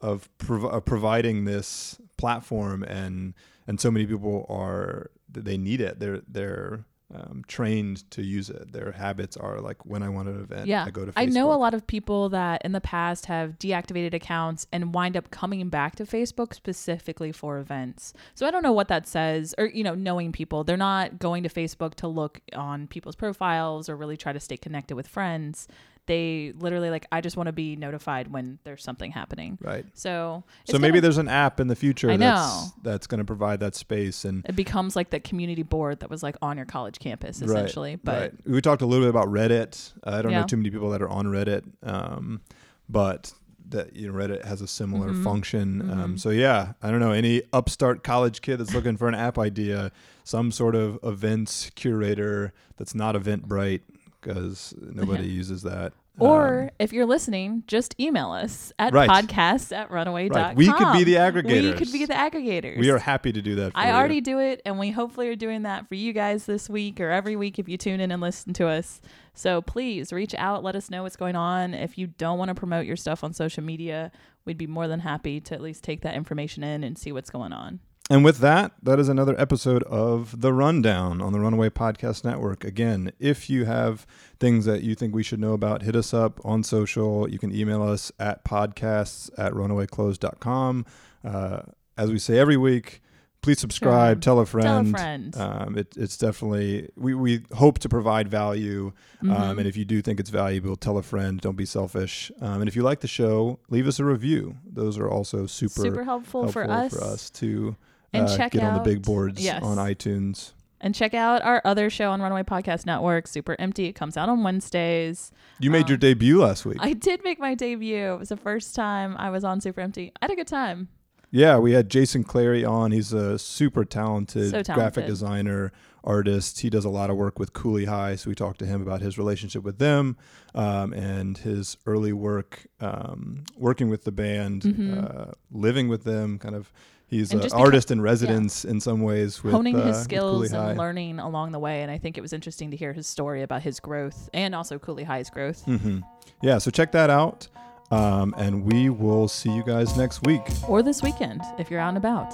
of 0.00 0.28
prov- 0.38 0.64
uh, 0.72 0.80
providing 0.80 1.44
this 1.44 1.98
platform 2.16 2.82
and 2.84 3.34
and 3.66 3.80
so 3.80 3.90
many 3.90 4.06
people 4.06 4.46
are 4.48 5.10
they 5.30 5.56
need 5.56 5.80
it 5.80 5.98
they're 6.00 6.22
they're 6.28 6.84
um, 7.14 7.42
trained 7.48 8.08
to 8.10 8.22
use 8.22 8.50
it 8.50 8.70
their 8.70 8.92
habits 8.92 9.36
are 9.36 9.60
like 9.60 9.86
when 9.86 10.02
I 10.02 10.10
want 10.10 10.28
an 10.28 10.40
event 10.40 10.66
yeah, 10.66 10.84
I 10.84 10.90
go 10.90 11.06
to 11.06 11.12
Facebook 11.12 11.22
I 11.22 11.24
know 11.24 11.52
a 11.52 11.56
lot 11.56 11.72
of 11.72 11.86
people 11.86 12.28
that 12.30 12.62
in 12.64 12.72
the 12.72 12.82
past 12.82 13.26
have 13.26 13.58
deactivated 13.58 14.12
accounts 14.12 14.66
and 14.72 14.92
wind 14.92 15.16
up 15.16 15.30
coming 15.30 15.66
back 15.70 15.96
to 15.96 16.04
Facebook 16.04 16.52
specifically 16.52 17.32
for 17.32 17.58
events. 17.58 18.12
So 18.34 18.46
I 18.46 18.50
don't 18.50 18.62
know 18.62 18.72
what 18.72 18.88
that 18.88 19.06
says, 19.06 19.54
or 19.56 19.66
you 19.66 19.82
know, 19.82 19.94
knowing 19.94 20.32
people, 20.32 20.64
they're 20.64 20.76
not 20.76 21.18
going 21.18 21.42
to 21.44 21.48
Facebook 21.48 21.94
to 21.96 22.08
look 22.08 22.40
on 22.54 22.86
people's 22.86 23.16
profiles 23.16 23.88
or 23.88 23.96
really 23.96 24.16
try 24.16 24.32
to 24.32 24.40
stay 24.40 24.56
connected 24.56 24.94
with 24.94 25.08
friends. 25.08 25.66
They 26.08 26.52
literally 26.58 26.90
like, 26.90 27.06
I 27.12 27.20
just 27.20 27.36
want 27.36 27.46
to 27.46 27.52
be 27.52 27.76
notified 27.76 28.26
when 28.32 28.58
there's 28.64 28.82
something 28.82 29.12
happening. 29.12 29.58
right 29.62 29.86
So 29.94 30.42
so 30.64 30.78
maybe 30.78 30.94
gonna- 30.94 31.02
there's 31.02 31.18
an 31.18 31.28
app 31.28 31.60
in 31.60 31.68
the 31.68 31.76
future 31.76 32.10
I 32.10 32.16
that's 32.16 32.66
know. 32.66 32.72
that's 32.82 33.06
going 33.06 33.18
to 33.18 33.24
provide 33.24 33.60
that 33.60 33.76
space 33.76 34.24
and 34.24 34.44
it 34.46 34.56
becomes 34.56 34.96
like 34.96 35.10
that 35.10 35.22
community 35.22 35.62
board 35.62 36.00
that 36.00 36.10
was 36.10 36.22
like 36.24 36.36
on 36.42 36.56
your 36.56 36.66
college 36.66 36.98
campus 36.98 37.40
essentially. 37.40 37.90
right, 37.92 38.04
but 38.04 38.20
right. 38.20 38.34
we 38.46 38.60
talked 38.60 38.82
a 38.82 38.86
little 38.86 39.04
bit 39.04 39.10
about 39.10 39.28
Reddit. 39.28 39.92
I 40.02 40.20
don't 40.22 40.32
Yeah. 40.32 40.40
know 40.40 40.46
too 40.46 40.56
many 40.56 40.70
people 40.70 40.90
that 40.90 41.00
are 41.02 41.08
on 41.10 41.26
Reddit, 41.26 41.62
um, 41.84 42.40
but 42.88 43.32
that 43.68 43.94
you 43.94 44.10
know 44.10 44.14
Reddit 44.18 44.46
has 44.46 44.62
a 44.62 44.66
similar 44.66 45.10
Mhm. 45.10 45.22
function. 45.22 45.90
Um, 45.90 46.14
Mhm. 46.14 46.20
so 46.20 46.30
yeah, 46.30 46.72
I 46.82 46.90
don't 46.90 47.00
know 47.00 47.12
any 47.12 47.42
upstart 47.52 48.02
college 48.02 48.40
kid 48.40 48.56
that's 48.56 48.72
looking 48.74 48.96
for 48.96 49.08
an 49.08 49.14
app 49.14 49.38
idea, 49.38 49.92
some 50.24 50.50
sort 50.52 50.74
of 50.74 50.98
events 51.02 51.70
curator 51.74 52.54
that's 52.78 52.94
not 52.94 53.14
Eventbrite. 53.14 53.82
Because 54.28 54.74
nobody 54.78 55.24
Yeah. 55.26 55.32
uses 55.34 55.62
that. 55.62 55.92
Or 56.20 56.62
Um, 56.64 56.70
if 56.80 56.92
you're 56.92 57.06
listening, 57.06 57.62
just 57.68 57.94
email 58.00 58.32
us 58.32 58.72
at 58.76 58.92
Right. 58.92 59.08
podcast 59.08 59.74
at 59.74 59.88
runaway.com. 59.92 60.42
Right. 60.42 60.56
We 60.56 60.66
could 60.72 60.92
be 60.92 61.04
the 61.04 61.14
aggregators. 61.14 61.62
We 61.62 61.72
could 61.74 61.92
be 61.92 62.04
the 62.06 62.14
aggregators. 62.14 62.78
we 62.80 62.90
are 62.90 62.98
happy 62.98 63.32
to 63.32 63.40
do 63.40 63.54
that. 63.54 63.72
For 63.72 63.78
I 63.78 63.90
you. 63.90 63.94
already 63.94 64.20
do 64.20 64.40
it, 64.40 64.60
and 64.66 64.80
we 64.80 64.90
hopefully 64.90 65.28
are 65.28 65.36
doing 65.36 65.62
that 65.62 65.88
for 65.88 65.94
you 65.94 66.12
guys 66.12 66.44
this 66.46 66.68
week 66.68 67.00
or 67.00 67.10
every 67.10 67.36
week 67.36 67.60
if 67.60 67.68
you 67.68 67.76
tune 67.78 68.00
in 68.00 68.10
and 68.10 68.20
listen 68.20 68.52
to 68.54 68.66
us. 68.66 69.00
So 69.32 69.62
please 69.62 70.12
reach 70.12 70.34
out, 70.34 70.64
let 70.64 70.74
us 70.74 70.90
know 70.90 71.04
what's 71.04 71.14
going 71.14 71.36
on. 71.36 71.72
If 71.72 71.96
you 71.96 72.08
don't 72.08 72.36
want 72.38 72.48
to 72.48 72.54
promote 72.56 72.84
your 72.84 72.96
stuff 72.96 73.22
on 73.22 73.32
social 73.32 73.62
media, 73.62 74.10
we'd 74.44 74.58
be 74.58 74.66
more 74.66 74.88
than 74.88 75.00
happy 75.00 75.40
to 75.42 75.54
at 75.54 75.60
least 75.60 75.84
take 75.84 76.00
that 76.00 76.14
information 76.16 76.64
in 76.64 76.82
and 76.82 76.98
see 76.98 77.12
what's 77.12 77.30
going 77.30 77.52
on. 77.52 77.78
And 78.10 78.24
with 78.24 78.38
that, 78.38 78.72
that 78.82 78.98
is 78.98 79.10
another 79.10 79.38
episode 79.38 79.82
of 79.82 80.40
The 80.40 80.52
Rundown 80.52 81.20
on 81.20 81.34
the 81.34 81.40
Runaway 81.40 81.68
Podcast 81.68 82.24
Network. 82.24 82.64
Again, 82.64 83.12
if 83.18 83.50
you 83.50 83.66
have 83.66 84.06
things 84.40 84.64
that 84.64 84.82
you 84.82 84.94
think 84.94 85.14
we 85.14 85.22
should 85.22 85.40
know 85.40 85.52
about, 85.52 85.82
hit 85.82 85.94
us 85.94 86.14
up 86.14 86.40
on 86.42 86.62
social. 86.62 87.28
You 87.28 87.38
can 87.38 87.54
email 87.54 87.82
us 87.82 88.10
at 88.18 88.44
podcasts 88.44 89.28
at 89.36 89.52
runawayclothes.com. 89.52 90.86
Uh, 91.22 91.60
as 91.98 92.10
we 92.10 92.18
say 92.18 92.38
every 92.38 92.56
week, 92.56 93.02
please 93.42 93.60
subscribe, 93.60 94.22
tell 94.22 94.38
a 94.38 94.46
friend. 94.46 94.90
friend. 94.90 95.36
Um, 95.36 95.76
it, 95.76 95.94
it's 95.94 96.16
definitely, 96.16 96.88
we, 96.96 97.14
we 97.14 97.44
hope 97.52 97.78
to 97.80 97.90
provide 97.90 98.28
value. 98.28 98.92
Mm-hmm. 99.22 99.30
Um, 99.32 99.58
and 99.58 99.68
if 99.68 99.76
you 99.76 99.84
do 99.84 100.00
think 100.00 100.18
it's 100.18 100.30
valuable, 100.30 100.76
tell 100.76 100.96
a 100.96 101.02
friend. 101.02 101.42
Don't 101.42 101.56
be 101.56 101.66
selfish. 101.66 102.32
Um, 102.40 102.62
and 102.62 102.68
if 102.68 102.74
you 102.74 102.80
like 102.82 103.00
the 103.00 103.06
show, 103.06 103.58
leave 103.68 103.86
us 103.86 103.98
a 103.98 104.04
review. 104.06 104.56
Those 104.64 104.96
are 104.96 105.10
also 105.10 105.46
super, 105.46 105.82
Super 105.82 106.04
helpful, 106.04 106.50
for 106.50 106.64
us. 106.70 107.28
to 107.30 107.76
And 108.12 108.26
uh, 108.26 108.36
check 108.36 108.52
get 108.52 108.62
on 108.62 108.74
the 108.74 108.80
big 108.80 109.02
boards 109.02 109.42
yes. 109.42 109.62
on 109.62 109.76
iTunes. 109.76 110.52
And 110.80 110.94
check 110.94 111.12
out 111.12 111.42
our 111.42 111.60
other 111.64 111.90
show 111.90 112.10
on 112.10 112.22
Runaway 112.22 112.44
Podcast 112.44 112.86
Network, 112.86 113.26
Super 113.26 113.56
Empty. 113.58 113.86
It 113.86 113.94
comes 113.94 114.16
out 114.16 114.28
on 114.28 114.44
Wednesdays. 114.44 115.32
You 115.58 115.70
made 115.70 115.88
your 115.88 115.98
debut 115.98 116.40
last 116.40 116.64
week. 116.64 116.78
Um, 116.80 116.86
I 116.88 116.92
did 116.92 117.24
make 117.24 117.40
my 117.40 117.54
debut. 117.54 118.14
It 118.14 118.18
was 118.18 118.28
the 118.28 118.36
first 118.36 118.76
time 118.76 119.16
I 119.18 119.30
was 119.30 119.42
on 119.42 119.60
Super 119.60 119.80
Empty. 119.80 120.12
I 120.22 120.26
had 120.26 120.30
a 120.30 120.36
good 120.36 120.46
time. 120.46 120.88
yeah, 121.32 121.58
we 121.58 121.72
had 121.72 121.90
Jason 121.90 122.22
Clary 122.22 122.64
on. 122.64 122.92
He's 122.92 123.12
a 123.12 123.38
super 123.40 123.84
talented, 123.84 124.50
So 124.50 124.62
graphic 124.74 125.06
designer, 125.06 125.72
artist. 126.08 126.60
He 126.60 126.70
does 126.70 126.84
a 126.84 126.88
lot 126.88 127.10
of 127.10 127.16
work 127.16 127.38
with 127.38 127.52
Cooley 127.52 127.84
High, 127.84 128.16
so 128.16 128.30
we 128.30 128.34
talked 128.34 128.58
to 128.60 128.66
him 128.66 128.82
about 128.82 129.00
his 129.00 129.18
relationship 129.18 129.62
with 129.62 129.78
them 129.78 130.16
um, 130.54 130.92
and 130.92 131.38
his 131.38 131.76
early 131.86 132.12
work 132.12 132.66
um, 132.80 133.44
working 133.56 133.88
with 133.90 134.02
the 134.04 134.12
band, 134.12 134.64
uh, 134.98 135.32
living 135.52 135.88
with 135.88 136.04
them. 136.04 136.38
Kind 136.38 136.54
of, 136.56 136.72
he's 137.06 137.30
Mm-hmm. 137.30 137.44
An 137.46 137.52
artist 137.52 137.90
in 137.90 138.00
residence 138.00 138.64
in 138.64 138.80
some 138.80 139.02
ways. 139.02 139.42
With, 139.44 139.52
honing 139.52 139.76
uh, 139.76 139.86
his 139.86 140.02
skills 140.02 140.52
and 140.52 140.78
learning 140.78 141.18
along 141.20 141.52
the 141.52 141.58
way. 141.58 141.82
And 141.82 141.90
I 141.90 141.98
think 141.98 142.16
it 142.18 142.22
was 142.22 142.32
interesting 142.32 142.70
to 142.70 142.76
hear 142.76 142.92
his 142.92 143.06
story 143.06 143.42
about 143.42 143.62
his 143.62 143.78
growth 143.80 144.28
and 144.32 144.54
also 144.54 144.78
Cooley 144.78 145.04
High's 145.04 145.30
growth. 145.30 145.62
hmm 145.64 146.00
Yeah, 146.42 146.58
so 146.58 146.70
check 146.70 146.90
that 146.92 147.10
out. 147.10 147.48
Um, 147.90 148.34
and 148.36 148.64
we 148.64 148.90
will 148.90 149.28
see 149.28 149.50
you 149.50 149.62
guys 149.64 149.96
next 149.96 150.26
week. 150.26 150.42
Or 150.68 150.82
this 150.82 151.02
weekend 151.02 151.40
if 151.58 151.70
you're 151.70 151.80
out 151.80 151.88
and 151.88 151.96
about. 151.98 152.32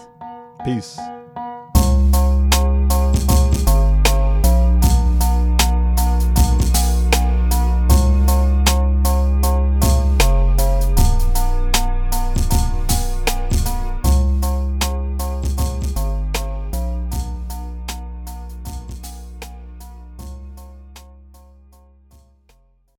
Peace. 0.65 0.99